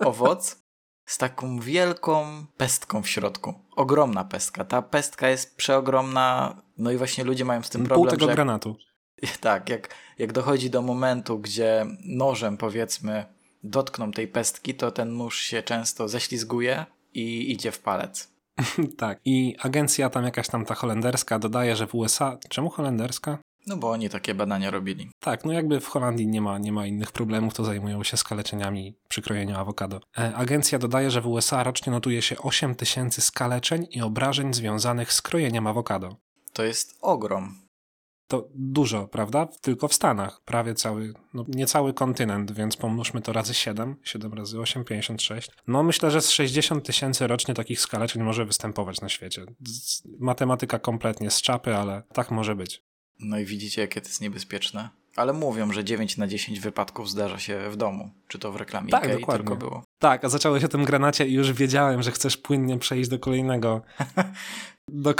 Owoc 0.06 0.63
z 1.06 1.18
taką 1.18 1.60
wielką 1.60 2.46
pestką 2.58 3.04
w 3.04 3.10
środku. 3.10 3.54
Ogromna 3.76 4.24
pestka. 4.24 4.66
Ta 4.66 4.82
pestka 4.82 5.30
jest 5.30 5.58
przeogromna, 5.58 6.62
no 6.78 6.92
i 6.92 6.98
właśnie 6.98 7.24
ludzie 7.24 7.46
mają 7.46 7.63
z 7.63 7.70
tym 7.70 7.82
Pół 7.82 7.88
problem, 7.88 8.12
tego 8.12 8.26
że 8.26 8.34
granatu. 8.34 8.76
tak, 9.42 9.70
jak, 9.70 9.96
jak 10.18 10.34
dochodzi 10.34 10.70
do 10.70 10.82
momentu, 10.82 11.39
gdzie 11.39 11.86
nożem 12.06 12.58
powiedzmy 12.58 13.26
dotkną 13.63 14.12
tej 14.12 14.28
pestki, 14.28 14.76
to 14.76 14.92
ten 14.92 15.18
nóż 15.18 15.39
się 15.39 15.63
często 15.63 16.08
ześlizguje 16.08 16.86
i 17.13 17.52
idzie 17.52 17.72
w 17.72 17.80
palec. 17.80 18.34
tak. 18.98 19.20
I 19.26 19.56
agencja 19.60 20.10
tam 20.10 20.24
jakaś 20.24 20.48
tam 20.48 20.66
ta 20.66 20.76
holenderska 20.76 21.39
dodaje, 21.39 21.76
że 21.76 21.88
w 21.88 21.96
USA... 21.96 22.38
Czemu 22.50 22.70
holenderska? 22.70 23.38
No 23.67 23.78
bo 23.78 23.91
oni 23.91 24.10
takie 24.10 24.36
badania 24.36 24.71
robili. 24.71 25.12
Tak, 25.19 25.45
no 25.45 25.54
jakby 25.54 25.80
w 25.80 25.88
Holandii 25.88 26.28
nie 26.28 26.41
ma, 26.41 26.58
nie 26.58 26.71
ma 26.71 26.86
innych 26.86 27.12
problemów, 27.12 27.54
to 27.54 27.65
zajmują 27.65 28.04
się 28.04 28.17
skaleczeniami 28.17 28.95
przy 29.08 29.21
krojeniu 29.21 29.58
awokado. 29.58 30.02
E, 30.17 30.36
agencja 30.36 30.80
dodaje, 30.80 31.12
że 31.12 31.21
w 31.21 31.28
USA 31.28 31.63
rocznie 31.63 31.91
notuje 31.91 32.21
się 32.21 32.38
8 32.38 32.76
tysięcy 32.76 33.21
skaleczeń 33.21 33.88
i 33.91 34.02
obrażeń 34.02 34.54
związanych 34.54 35.13
z 35.13 35.21
krojeniem 35.21 35.67
awokado. 35.67 36.15
To 36.54 36.63
jest 36.63 36.97
ogrom. 37.02 37.63
To 38.28 38.47
dużo, 38.56 39.08
prawda? 39.08 39.47
Tylko 39.62 39.88
w 39.88 39.93
Stanach. 39.93 40.41
Prawie 40.45 40.76
cały, 40.76 41.13
no 41.34 41.45
nie 41.47 41.65
cały 41.65 41.93
kontynent, 41.93 42.52
więc 42.52 42.78
pomnóżmy 42.78 43.21
to 43.21 43.34
razy 43.34 43.54
7. 43.54 43.95
7 44.04 44.34
razy 44.34 44.60
8, 44.60 44.84
56. 44.84 45.52
No 45.67 45.84
myślę, 45.84 46.12
że 46.12 46.21
z 46.21 46.32
60 46.32 46.86
tysięcy 46.86 47.28
rocznie 47.28 47.54
takich 47.54 47.80
skaleczeń 47.80 48.23
może 48.23 48.45
występować 48.45 49.02
na 49.02 49.10
świecie. 49.10 49.45
Matematyka 50.19 50.80
kompletnie 50.80 51.32
z 51.32 51.41
czapy, 51.41 51.76
ale 51.76 52.04
tak 52.13 52.32
może 52.32 52.56
być. 52.56 52.84
No 53.19 53.39
i 53.39 53.45
widzicie, 53.45 53.82
jakie 53.82 54.02
to 54.02 54.08
jest 54.08 54.21
niebezpieczne. 54.21 54.89
Ale 55.15 55.34
mówią, 55.34 55.71
że 55.71 55.84
9 55.84 56.17
na 56.17 56.28
10 56.28 56.60
wypadków 56.60 57.10
zdarza 57.10 57.39
się 57.39 57.69
w 57.69 57.76
domu. 57.76 58.12
Czy 58.28 58.39
to 58.39 58.52
w 58.52 58.56
reklamie 58.56 58.89
Tak, 58.91 59.04
Ikei 59.04 59.19
dokładnie. 59.19 59.43
tylko 59.47 59.56
było. 59.56 59.84
Tak, 59.99 60.26
a 60.26 60.30
zacząłeś 60.30 60.63
o 60.63 60.67
tym 60.67 60.86
granacie 60.86 61.28
i 61.28 61.34
już 61.34 61.54
wiedziałem, 61.54 62.04
że 62.04 62.12
chcesz 62.12 62.38
płynnie 62.38 62.78
przejść 62.80 63.10
do 63.10 63.19
kolejnego. 63.19 63.82
Do, 64.88 65.13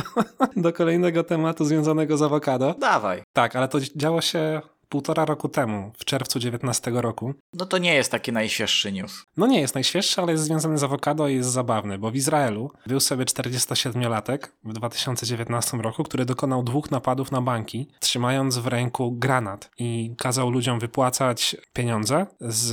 do 0.56 0.72
kolejnego 0.72 1.24
tematu 1.24 1.64
związanego 1.64 2.16
z 2.16 2.22
awokado. 2.22 2.74
Dawaj. 2.80 3.22
Tak, 3.32 3.56
ale 3.56 3.68
to 3.68 3.78
działo 3.96 4.20
się 4.20 4.60
półtora 4.88 5.24
roku 5.24 5.48
temu, 5.48 5.92
w 5.98 6.04
czerwcu 6.04 6.38
19 6.38 6.90
roku. 6.94 7.34
No 7.52 7.66
to 7.66 7.78
nie 7.78 7.94
jest 7.94 8.10
taki 8.10 8.32
najświeższy 8.32 8.92
news. 8.92 9.26
No 9.36 9.46
nie 9.46 9.60
jest 9.60 9.74
najświeższy, 9.74 10.20
ale 10.20 10.32
jest 10.32 10.44
związany 10.44 10.78
z 10.78 10.84
awokado 10.84 11.28
i 11.28 11.34
jest 11.34 11.50
zabawny, 11.50 11.98
bo 11.98 12.10
w 12.10 12.16
Izraelu 12.16 12.70
był 12.86 13.00
sobie 13.00 13.24
47-latek 13.24 14.38
w 14.64 14.72
2019 14.72 15.76
roku, 15.76 16.04
który 16.04 16.24
dokonał 16.24 16.62
dwóch 16.62 16.90
napadów 16.90 17.32
na 17.32 17.40
banki, 17.40 17.88
trzymając 18.00 18.58
w 18.58 18.66
ręku 18.66 19.12
granat 19.12 19.70
i 19.78 20.14
kazał 20.18 20.50
ludziom 20.50 20.78
wypłacać 20.78 21.56
pieniądze 21.72 22.26
z, 22.40 22.70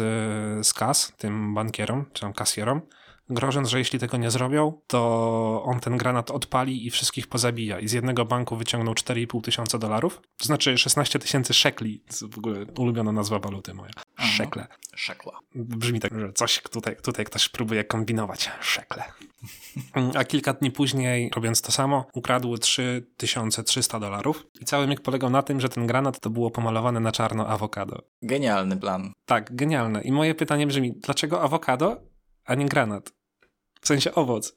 z 0.67 0.73
kas, 0.73 1.13
tym 1.17 1.53
bankierom, 1.53 2.05
czy 2.13 2.21
tam 2.21 2.33
kasjerom, 2.33 2.81
grożąc, 3.31 3.69
że 3.69 3.79
jeśli 3.79 3.99
tego 3.99 4.17
nie 4.17 4.31
zrobią, 4.31 4.81
to 4.87 5.63
on 5.65 5.79
ten 5.79 5.97
granat 5.97 6.31
odpali 6.31 6.87
i 6.87 6.89
wszystkich 6.89 7.27
pozabija. 7.27 7.79
I 7.79 7.87
z 7.87 7.91
jednego 7.91 8.25
banku 8.25 8.55
wyciągnął 8.55 8.93
4,5 8.93 9.41
tysiąca 9.41 9.77
dolarów, 9.77 10.21
to 10.37 10.45
znaczy 10.45 10.77
16 10.77 11.19
tysięcy 11.19 11.53
szekli, 11.53 12.03
to 12.19 12.27
w 12.27 12.37
ogóle 12.37 12.65
ulubiona 12.77 13.11
nazwa 13.11 13.39
waluty 13.39 13.73
moja. 13.73 13.91
Szekle. 14.19 14.67
Szekla. 14.95 15.39
Brzmi 15.55 15.99
tak, 15.99 16.19
że 16.19 16.33
coś 16.33 16.61
tutaj, 16.71 16.95
tutaj 17.03 17.25
ktoś 17.25 17.49
próbuje 17.49 17.83
kombinować. 17.83 18.51
Szekle. 18.61 19.03
A 20.19 20.23
kilka 20.23 20.53
dni 20.53 20.71
później, 20.71 21.31
robiąc 21.35 21.61
to 21.61 21.71
samo, 21.71 22.05
ukradł 22.13 22.57
3300 22.57 23.99
dolarów. 23.99 24.47
I 24.61 24.65
cały 24.65 24.87
myk 24.87 25.01
polegał 25.01 25.29
na 25.29 25.43
tym, 25.43 25.61
że 25.61 25.69
ten 25.69 25.87
granat 25.87 26.19
to 26.19 26.29
było 26.29 26.51
pomalowane 26.51 26.99
na 26.99 27.11
czarno 27.11 27.47
awokado. 27.47 28.03
Genialny 28.21 28.77
plan. 28.77 29.13
Tak, 29.25 29.55
genialne. 29.55 30.01
I 30.01 30.11
moje 30.11 30.35
pytanie 30.35 30.67
brzmi, 30.67 30.93
dlaczego 30.93 31.41
awokado, 31.41 32.01
a 32.45 32.55
nie 32.55 32.65
granat? 32.65 33.13
W 33.81 33.87
sensie 33.87 34.15
owoc. 34.15 34.55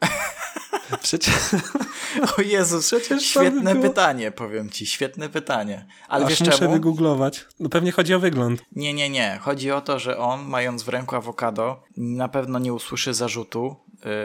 Przecież... 1.02 1.34
O 2.38 2.42
Jezus, 2.42 2.86
Przecież 2.86 3.22
świetne 3.22 3.74
by 3.74 3.88
pytanie, 3.88 4.30
powiem 4.30 4.70
ci, 4.70 4.86
świetne 4.86 5.28
pytanie. 5.28 5.86
Ale 6.08 6.24
Aż 6.24 6.30
wiesz 6.30 6.40
muszę 6.40 6.52
czemu? 6.52 6.72
wygooglować. 6.72 7.46
No 7.60 7.68
pewnie 7.68 7.92
chodzi 7.92 8.14
o 8.14 8.20
wygląd. 8.20 8.62
Nie, 8.72 8.94
nie, 8.94 9.10
nie. 9.10 9.38
Chodzi 9.42 9.70
o 9.70 9.80
to, 9.80 9.98
że 9.98 10.18
on, 10.18 10.44
mając 10.44 10.82
w 10.82 10.88
ręku 10.88 11.16
awokado, 11.16 11.82
na 11.96 12.28
pewno 12.28 12.58
nie 12.58 12.72
usłyszy 12.74 13.14
zarzutu 13.14 13.76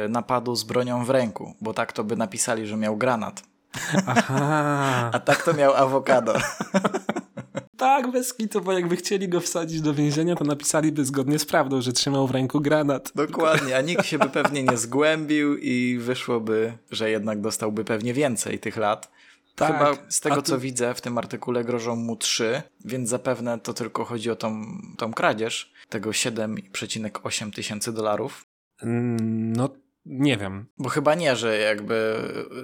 y, 0.06 0.10
napadu 0.10 0.56
z 0.56 0.64
bronią 0.64 1.06
w 1.06 1.10
ręku, 1.10 1.54
bo 1.62 1.74
tak 1.74 1.94
to 1.94 2.04
by 2.04 2.16
napisali, 2.16 2.68
że 2.68 2.78
miał 2.78 2.98
granat. 2.98 3.44
Aha. 4.08 5.10
A 5.14 5.20
tak 5.20 5.44
to 5.44 5.54
miał 5.54 5.74
awokado. 5.76 6.34
Tak, 7.80 8.12
bez 8.12 8.34
kitu, 8.34 8.62
bo 8.62 8.72
jakby 8.72 8.96
chcieli 8.96 9.30
go 9.30 9.40
wsadzić 9.42 9.82
do 9.82 9.94
więzienia, 9.94 10.36
to 10.36 10.44
napisaliby 10.46 11.06
zgodnie 11.06 11.40
z 11.40 11.46
prawdą, 11.46 11.82
że 11.82 11.94
trzymał 11.94 12.28
w 12.28 12.32
ręku 12.32 12.62
granat. 12.62 13.12
Dokładnie, 13.16 13.78
a 13.78 13.82
nikt 13.82 14.06
się 14.06 14.20
by 14.20 14.30
pewnie 14.30 14.64
nie 14.64 14.78
zgłębił 14.78 15.58
i 15.58 15.98
wyszłoby, 16.02 16.74
że 16.92 17.10
jednak 17.10 17.42
dostałby 17.42 17.86
pewnie 17.86 18.14
więcej 18.14 18.60
tych 18.60 18.78
lat. 18.78 19.12
Tak, 19.56 19.74
Chyba 19.74 19.98
z 20.10 20.20
tego, 20.20 20.42
ty- 20.42 20.52
co 20.52 20.60
widzę, 20.60 20.94
w 20.94 21.02
tym 21.02 21.18
artykule 21.18 21.64
grożą 21.64 21.96
mu 21.96 22.16
trzy, 22.16 22.62
więc 22.86 23.10
zapewne 23.10 23.60
to 23.60 23.74
tylko 23.74 24.06
chodzi 24.06 24.32
o 24.32 24.36
tą, 24.36 24.66
tą 24.98 25.14
kradzież 25.14 25.74
tego 25.90 26.10
7,8 26.10 27.52
tysięcy 27.52 27.94
dolarów. 27.94 28.46
Mm, 28.82 29.54
No, 29.54 29.70
nie 30.06 30.38
wiem. 30.38 30.68
Bo 30.78 30.90
chyba 30.90 31.16
nie, 31.16 31.36
że 31.36 31.58
jakby 31.58 32.16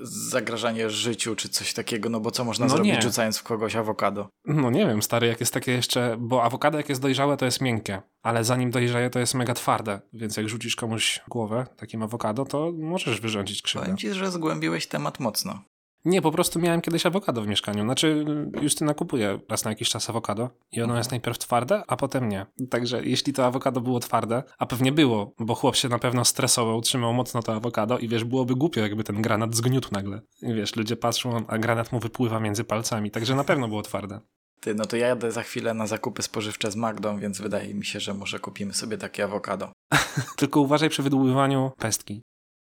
zagrażanie 0.04 0.90
życiu 0.90 1.36
czy 1.36 1.50
coś 1.50 1.74
takiego, 1.74 2.10
no 2.10 2.20
bo 2.20 2.32
co 2.32 2.44
można 2.44 2.66
No 2.66 2.70
zrobić 2.76 2.94
nie. 2.94 3.02
rzucając 3.02 3.38
w 3.38 3.44
kogoś 3.44 3.76
awokado? 3.76 4.30
No 4.46 4.70
nie 4.70 4.86
wiem, 4.88 5.02
stary, 5.02 5.28
jak 5.28 5.40
jest 5.40 5.54
takie 5.54 5.72
jeszcze... 5.72 6.16
Bo 6.20 6.44
awokado 6.44 6.78
jak 6.78 6.90
jest 6.90 7.02
dojrzałe, 7.02 7.38
to 7.38 7.46
jest 7.46 7.62
miękkie. 7.62 8.02
Ale 8.24 8.44
zanim 8.44 8.72
dojrzeje, 8.72 9.10
to 9.10 9.20
jest 9.20 9.34
mega 9.34 9.54
twarde. 9.54 10.02
Więc 10.14 10.38
jak 10.38 10.50
rzucisz 10.50 10.76
komuś 10.76 11.22
głowę 11.30 11.66
takim 11.78 12.04
awokado, 12.04 12.46
to 12.46 12.72
możesz 12.78 13.22
wyrządzić 13.22 13.62
krzywdę. 13.62 13.86
Powiem 13.86 13.98
ci, 13.98 14.14
że 14.14 14.32
zgłębiłeś 14.32 14.88
temat 14.88 15.20
mocno. 15.20 15.60
Nie, 16.06 16.22
po 16.22 16.32
prostu 16.32 16.60
miałem 16.60 16.82
kiedyś 16.82 17.06
awokado 17.06 17.42
w 17.42 17.48
mieszkaniu. 17.48 17.84
Znaczy, 17.84 18.26
Justyna 18.62 18.94
kupuje 18.94 19.40
raz 19.50 19.66
na 19.66 19.72
jakiś 19.72 19.90
czas 19.90 20.10
awokado 20.10 20.50
i 20.72 20.82
ono 20.82 20.98
jest 20.98 21.12
najpierw 21.12 21.38
twarde, 21.38 21.84
a 21.88 21.96
potem 21.96 22.30
nie. 22.30 22.46
Także 22.70 23.06
jeśli 23.06 23.34
to 23.34 23.46
awokado 23.46 23.82
było 23.82 24.00
twarde, 24.00 24.44
a 24.58 24.66
pewnie 24.66 24.92
było, 24.92 25.34
bo 25.40 25.56
chłop 25.56 25.76
się 25.76 25.90
na 25.90 26.00
pewno 26.00 26.26
stresował, 26.26 26.82
trzymał 26.82 27.14
mocno 27.14 27.42
to 27.42 27.54
awokado 27.54 28.00
i 28.00 28.08
wiesz, 28.08 28.24
byłoby 28.24 28.56
głupio, 28.56 28.82
jakby 28.82 29.04
ten 29.04 29.22
granat 29.22 29.56
zgniótł 29.56 29.90
nagle. 29.92 30.22
I 30.42 30.54
wiesz, 30.54 30.76
ludzie 30.76 30.96
patrzą, 30.96 31.48
a 31.48 31.58
granat 31.58 31.92
mu 31.92 32.00
wypływa 32.00 32.40
między 32.40 32.64
palcami, 32.64 33.12
także 33.12 33.36
na 33.36 33.44
pewno 33.44 33.68
było 33.68 33.82
twarde. 33.82 34.20
Ty, 34.60 34.76
no 34.76 34.86
to 34.86 34.98
ja 34.98 35.08
jadę 35.08 35.32
za 35.32 35.44
chwilę 35.44 35.74
na 35.74 35.88
zakupy 35.88 36.22
spożywcze 36.22 36.72
z 36.72 36.76
Magdą, 36.76 37.20
więc 37.20 37.42
wydaje 37.42 37.74
mi 37.74 37.86
się, 37.86 38.00
że 38.00 38.14
może 38.14 38.40
kupimy 38.40 38.74
sobie 38.74 38.98
takie 38.98 39.24
awokado. 39.24 39.72
Tylko 40.38 40.62
uważaj 40.62 40.90
przy 40.90 41.04
wydłubywaniu 41.04 41.72
pestki. 41.78 42.22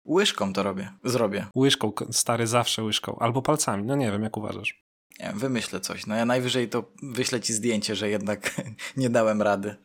Łyżką 0.06 0.54
to 0.54 0.64
robię. 0.64 0.92
Zrobię. 1.04 1.46
Łyżką, 1.56 1.92
stary, 2.12 2.48
zawsze 2.48 2.84
łyżką. 2.84 3.20
Albo 3.20 3.42
palcami, 3.42 3.84
no 3.84 3.96
nie 3.96 4.12
wiem, 4.12 4.24
jak 4.24 4.38
uważasz. 4.38 4.86
Nie 5.20 5.26
wiem, 5.26 5.40
wymyślę 5.40 5.80
coś. 5.80 6.06
No 6.06 6.16
ja 6.16 6.26
najwyżej 6.26 6.70
to 6.70 6.92
wyślę 7.04 7.42
ci 7.42 7.54
zdjęcie, 7.54 7.96
że 7.96 8.10
jednak 8.10 8.62
nie 8.98 9.10
dałem 9.10 9.42
rady. 9.42 9.76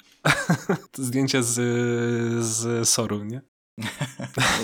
Zdjęcie 0.96 1.42
z, 1.42 1.54
z 2.44 2.88
soru, 2.88 3.24
nie? 3.24 3.40
No, 3.78 3.85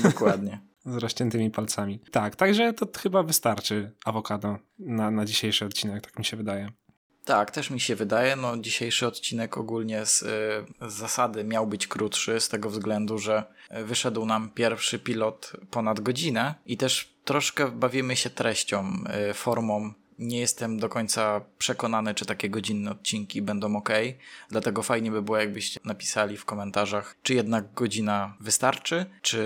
dokładnie. 0.11 0.61
Z 0.85 0.97
rozciętymi 0.97 1.51
palcami. 1.51 2.01
Tak, 2.11 2.37
także 2.37 2.73
to 2.73 2.87
chyba 2.99 3.23
wystarczy 3.23 3.93
awokado 4.05 4.59
na, 4.79 5.11
na 5.11 5.25
dzisiejszy 5.25 5.65
odcinek, 5.65 6.05
tak 6.05 6.19
mi 6.19 6.25
się 6.25 6.37
wydaje. 6.37 6.69
Tak, 7.27 7.51
też 7.51 7.71
mi 7.71 7.81
się 7.81 7.97
wydaje. 7.97 8.37
No, 8.37 8.57
dzisiejszy 8.57 9.07
odcinek 9.07 9.59
ogólnie 9.59 10.07
z, 10.07 10.23
y, 10.23 10.27
z 10.91 10.95
zasady 10.95 11.45
miał 11.45 11.67
być 11.67 11.87
krótszy, 11.87 12.41
z 12.41 12.49
tego 12.49 12.71
względu, 12.71 13.19
że 13.19 13.45
y, 13.81 13.85
wyszedł 13.85 14.27
nam 14.27 14.51
pierwszy 14.51 14.99
pilot 14.99 15.53
ponad 15.71 16.01
godzinę 16.01 16.55
i 16.67 16.77
też 16.77 17.09
troszkę 17.25 17.71
bawimy 17.71 18.17
się 18.17 18.31
treścią, 18.31 19.05
y, 19.31 19.35
formą. 19.35 19.93
Nie 20.19 20.41
jestem 20.41 20.79
do 20.79 20.89
końca 20.89 21.41
przekonany, 21.59 22.15
czy 22.15 22.27
takie 22.27 22.51
godzinne 22.51 22.91
odcinki 22.91 23.43
będą 23.43 23.77
ok. 23.77 23.89
Dlatego 24.51 24.83
fajnie 24.83 25.11
by 25.11 25.23
było, 25.23 25.39
jakbyście 25.39 25.81
napisali 25.85 26.37
w 26.37 26.45
komentarzach, 26.45 27.17
czy 27.23 27.35
jednak 27.35 27.75
godzina 27.75 28.35
wystarczy, 28.41 29.07
czy 29.23 29.39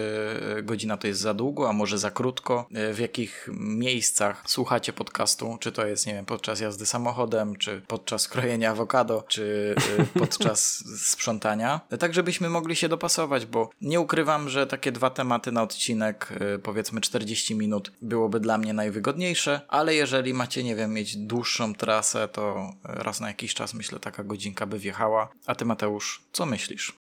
y, 0.58 0.62
godzina 0.62 0.96
to 0.96 1.06
jest 1.06 1.20
za 1.20 1.34
długo, 1.34 1.68
a 1.68 1.72
może 1.72 1.98
za 1.98 2.10
krótko. 2.10 2.66
Y, 2.90 2.94
W 2.94 2.98
jakich 2.98 3.48
miejscach 3.60 4.42
słuchacie 4.46 4.92
podcastu, 4.92 5.56
czy 5.60 5.72
to 5.72 5.86
jest, 5.86 6.06
nie 6.06 6.14
wiem, 6.14 6.24
podczas 6.26 6.60
jazdy 6.60 6.86
samochodem, 6.86 7.56
czy 7.56 7.82
podczas 7.86 8.28
krojenia 8.28 8.70
awokado, 8.70 9.24
czy 9.28 9.74
y, 9.98 10.06
podczas 10.20 10.84
sprzątania. 10.96 11.80
Tak, 11.98 12.14
żebyśmy 12.14 12.48
mogli 12.50 12.76
się 12.76 12.88
dopasować, 12.88 13.46
bo 13.46 13.70
nie 13.80 14.00
ukrywam, 14.00 14.48
że 14.48 14.66
takie 14.66 14.92
dwa 14.92 15.10
tematy 15.10 15.52
na 15.52 15.62
odcinek, 15.62 16.28
powiedzmy 16.62 17.00
40 17.00 17.54
minut, 17.54 17.92
byłoby 18.02 18.40
dla 18.40 18.58
mnie 18.58 18.72
najwygodniejsze, 18.72 19.60
ale 19.68 19.94
jeżeli 19.94 20.34
macie, 20.34 20.59
nie 20.64 20.76
wiem, 20.76 20.94
mieć 20.94 21.16
dłuższą 21.16 21.74
trasę, 21.74 22.28
to 22.28 22.72
raz 22.84 23.20
na 23.20 23.28
jakiś 23.28 23.54
czas 23.54 23.74
myślę 23.74 24.00
taka 24.00 24.24
godzinka 24.24 24.66
by 24.66 24.78
wjechała. 24.78 25.28
A 25.46 25.54
ty 25.54 25.64
Mateusz, 25.64 26.22
co 26.32 26.46
myślisz? 26.46 27.00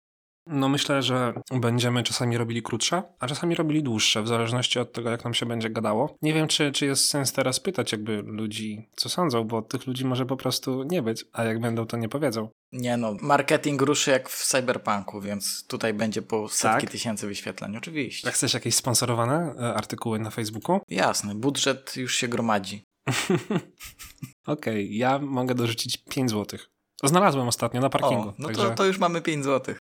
No 0.52 0.70
myślę, 0.70 1.02
że 1.04 1.34
będziemy 1.52 2.04
czasami 2.04 2.38
robili 2.38 2.62
krótsze, 2.62 3.04
a 3.20 3.28
czasami 3.28 3.56
robili 3.56 3.84
dłuższe, 3.84 4.24
w 4.24 4.28
zależności 4.28 4.80
od 4.80 4.94
tego, 4.94 5.10
jak 5.10 5.24
nam 5.24 5.34
się 5.34 5.46
będzie 5.46 5.70
gadało. 5.70 6.16
Nie 6.22 6.34
wiem, 6.34 6.48
czy, 6.48 6.72
czy 6.72 6.86
jest 6.86 7.10
sens 7.10 7.34
teraz 7.34 7.60
pytać 7.60 7.92
jakby 7.92 8.22
ludzi, 8.22 8.90
co 8.96 9.10
sądzą, 9.10 9.44
bo 9.44 9.62
tych 9.62 9.88
ludzi 9.88 10.06
może 10.06 10.26
po 10.26 10.38
prostu 10.38 10.84
nie 10.84 11.02
być, 11.02 11.26
a 11.34 11.44
jak 11.44 11.60
będą, 11.60 11.86
to 11.86 11.98
nie 11.98 12.10
powiedzą. 12.10 12.50
Nie 12.72 12.98
no, 12.98 13.16
marketing 13.22 13.82
ruszy 13.82 14.12
jak 14.12 14.30
w 14.30 14.46
cyberpunku, 14.46 15.22
więc 15.22 15.68
tutaj 15.68 15.94
będzie 15.94 16.22
po 16.22 16.50
setki 16.50 16.82
Tak? 16.82 16.92
tysięcy 16.92 17.28
wyświetleń, 17.28 17.78
oczywiście. 17.78 18.28
A 18.28 18.32
chcesz 18.32 18.54
jakieś 18.54 18.76
sponsorowane 18.76 19.56
e, 19.60 19.74
artykuły 19.74 20.20
na 20.20 20.30
Facebooku? 20.30 20.80
Jasne, 20.88 21.36
budżet 21.36 21.96
już 21.96 22.16
się 22.16 22.28
gromadzi. 22.28 22.84
Okej, 24.48 24.98
ja 24.98 25.20
mogę 25.20 25.56
dorzucić 25.56 25.98
5 25.98 26.32
zł. 26.32 26.60
Znalazłem 27.04 27.48
ostatnio 27.48 27.82
na 27.82 27.90
parkingu. 27.90 28.30
O, 28.30 28.34
no 28.40 28.48
także 28.48 28.70
to, 28.70 28.76
to 28.76 28.86
już 28.86 29.00
mamy 29.00 29.22
5 29.22 29.44
złotych. 29.44 29.80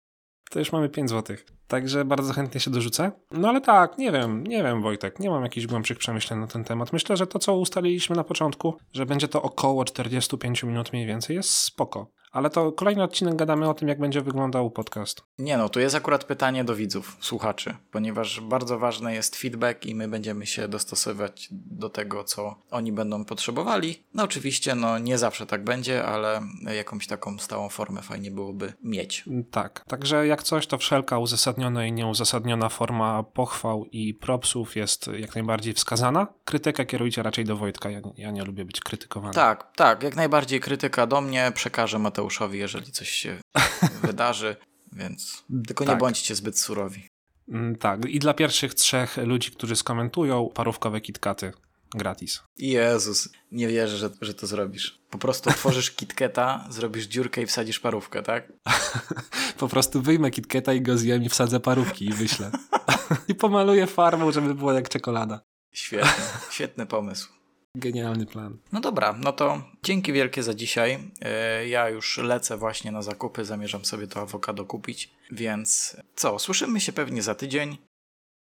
to 0.50 0.58
już 0.58 0.72
mamy 0.72 0.88
5 0.88 1.10
zł. 1.10 1.36
Także 1.68 2.04
bardzo 2.04 2.32
chętnie 2.32 2.60
się 2.60 2.70
dorzucę. 2.70 3.12
No 3.30 3.48
ale 3.48 3.60
tak, 3.60 3.98
nie 3.98 4.12
wiem, 4.12 4.46
nie 4.46 4.62
wiem 4.62 4.82
Wojtek, 4.82 5.20
nie 5.20 5.30
mam 5.30 5.42
jakichś 5.42 5.66
głębszych 5.66 5.98
przemyśleń 5.98 6.40
na 6.40 6.46
ten 6.46 6.64
temat. 6.64 6.92
Myślę, 6.92 7.16
że 7.16 7.26
to 7.26 7.38
co 7.38 7.56
ustaliliśmy 7.56 8.16
na 8.16 8.24
początku, 8.24 8.78
że 8.92 9.06
będzie 9.06 9.28
to 9.28 9.42
około 9.42 9.84
45 9.84 10.62
minut 10.62 10.92
mniej 10.92 11.06
więcej, 11.06 11.36
jest 11.36 11.50
spoko. 11.50 12.10
Ale 12.36 12.50
to 12.50 12.72
kolejny 12.72 13.02
odcinek 13.02 13.36
gadamy 13.36 13.68
o 13.68 13.74
tym, 13.74 13.88
jak 13.88 13.98
będzie 13.98 14.22
wyglądał 14.22 14.70
podcast. 14.70 15.22
Nie 15.38 15.56
no, 15.56 15.68
tu 15.68 15.80
jest 15.80 15.94
akurat 15.94 16.24
pytanie 16.24 16.64
do 16.64 16.76
widzów, 16.76 17.16
słuchaczy, 17.20 17.76
ponieważ 17.90 18.40
bardzo 18.40 18.78
ważny 18.78 19.14
jest 19.14 19.36
feedback 19.36 19.86
i 19.86 19.94
my 19.94 20.08
będziemy 20.08 20.46
się 20.46 20.68
dostosowywać 20.68 21.48
do 21.50 21.88
tego, 21.88 22.24
co 22.24 22.56
oni 22.70 22.92
będą 22.92 23.24
potrzebowali. 23.24 24.04
No 24.14 24.24
oczywiście, 24.24 24.74
no 24.74 24.98
nie 24.98 25.18
zawsze 25.18 25.46
tak 25.46 25.64
będzie, 25.64 26.04
ale 26.04 26.40
jakąś 26.76 27.06
taką 27.06 27.38
stałą 27.38 27.68
formę 27.68 28.02
fajnie 28.02 28.30
byłoby 28.30 28.72
mieć. 28.82 29.24
Tak, 29.50 29.84
także 29.88 30.26
jak 30.26 30.42
coś, 30.42 30.66
to 30.66 30.78
wszelka 30.78 31.18
uzasadniona 31.18 31.86
i 31.86 31.92
nieuzasadniona 31.92 32.68
forma 32.68 33.22
pochwał 33.22 33.84
i 33.84 34.14
propsów 34.14 34.76
jest 34.76 35.10
jak 35.18 35.34
najbardziej 35.34 35.74
wskazana. 35.74 36.26
Krytykę 36.44 36.86
kierujcie 36.86 37.22
raczej 37.22 37.44
do 37.44 37.56
Wojtka, 37.56 37.90
ja, 37.90 38.00
ja 38.16 38.30
nie 38.30 38.44
lubię 38.44 38.64
być 38.64 38.80
krytykowany. 38.80 39.34
Tak, 39.34 39.72
tak, 39.76 40.02
jak 40.02 40.16
najbardziej 40.16 40.60
krytyka 40.60 41.06
do 41.06 41.20
mnie, 41.20 41.52
przekażę 41.54 41.98
Mateuszowi, 41.98 42.25
jeżeli 42.58 42.92
coś 42.92 43.08
się 43.10 43.36
wydarzy, 44.02 44.56
więc 44.92 45.44
tylko 45.66 45.84
nie 45.84 45.90
Tak. 45.90 45.98
bądźcie 45.98 46.34
zbyt 46.34 46.58
surowi. 46.58 47.08
Mm, 47.48 47.76
Tak, 47.76 48.04
i 48.04 48.18
dla 48.18 48.34
pierwszych 48.34 48.74
trzech 48.74 49.16
ludzi, 49.16 49.50
którzy 49.50 49.76
skomentują, 49.76 50.50
parówkowe 50.54 51.00
kitkaty 51.00 51.52
gratis. 51.94 52.42
Jezus, 52.58 53.28
nie 53.52 53.68
wierzę, 53.68 53.96
że, 53.96 54.10
że 54.20 54.34
to 54.34 54.46
zrobisz. 54.46 54.98
Po 55.10 55.18
prostu 55.18 55.50
otworzysz 55.50 55.90
kitketa, 56.00 56.66
zrobisz 56.70 57.04
dziurkę 57.06 57.42
i 57.42 57.46
wsadzisz 57.46 57.80
parówkę, 57.80 58.22
tak? 58.22 58.52
Po 59.58 59.68
prostu 59.68 60.02
wyjmę 60.02 60.30
kitketa 60.30 60.72
i 60.72 60.80
go 60.80 60.98
zjem 60.98 61.22
i 61.22 61.28
wsadzę 61.28 61.60
parówki 61.60 62.04
i 62.06 62.12
wyślę. 62.12 62.50
I 63.28 63.34
pomaluję 63.34 63.86
farbą, 63.86 64.32
żeby 64.32 64.54
było 64.54 64.72
jak 64.72 64.88
czekolada. 64.88 65.40
Świetny, 65.72 66.24
świetny 66.50 66.86
pomysł. 66.86 67.28
Genialny 67.78 68.26
plan. 68.26 68.58
No 68.72 68.80
dobra, 68.80 69.12
no 69.12 69.32
to 69.32 69.62
dzięki 69.82 70.12
wielkie 70.12 70.42
za 70.42 70.54
dzisiaj. 70.54 70.98
E, 71.22 71.68
Ja 71.68 71.88
już 71.88 72.18
lecę 72.18 72.56
właśnie 72.56 72.92
na 72.92 73.02
zakupy, 73.02 73.44
zamierzam 73.44 73.84
sobie 73.84 74.06
to 74.06 74.20
awokado 74.20 74.64
kupić, 74.64 75.10
więc 75.30 75.96
co, 76.14 76.38
słyszymy 76.38 76.80
się 76.80 76.92
pewnie 76.92 77.22
za 77.22 77.34
tydzień 77.34 77.78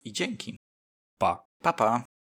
i 0.05 0.13
dzięki. 0.13 0.57
Pa. 1.19 1.45
Pa, 1.63 1.73
pa. 1.73 2.05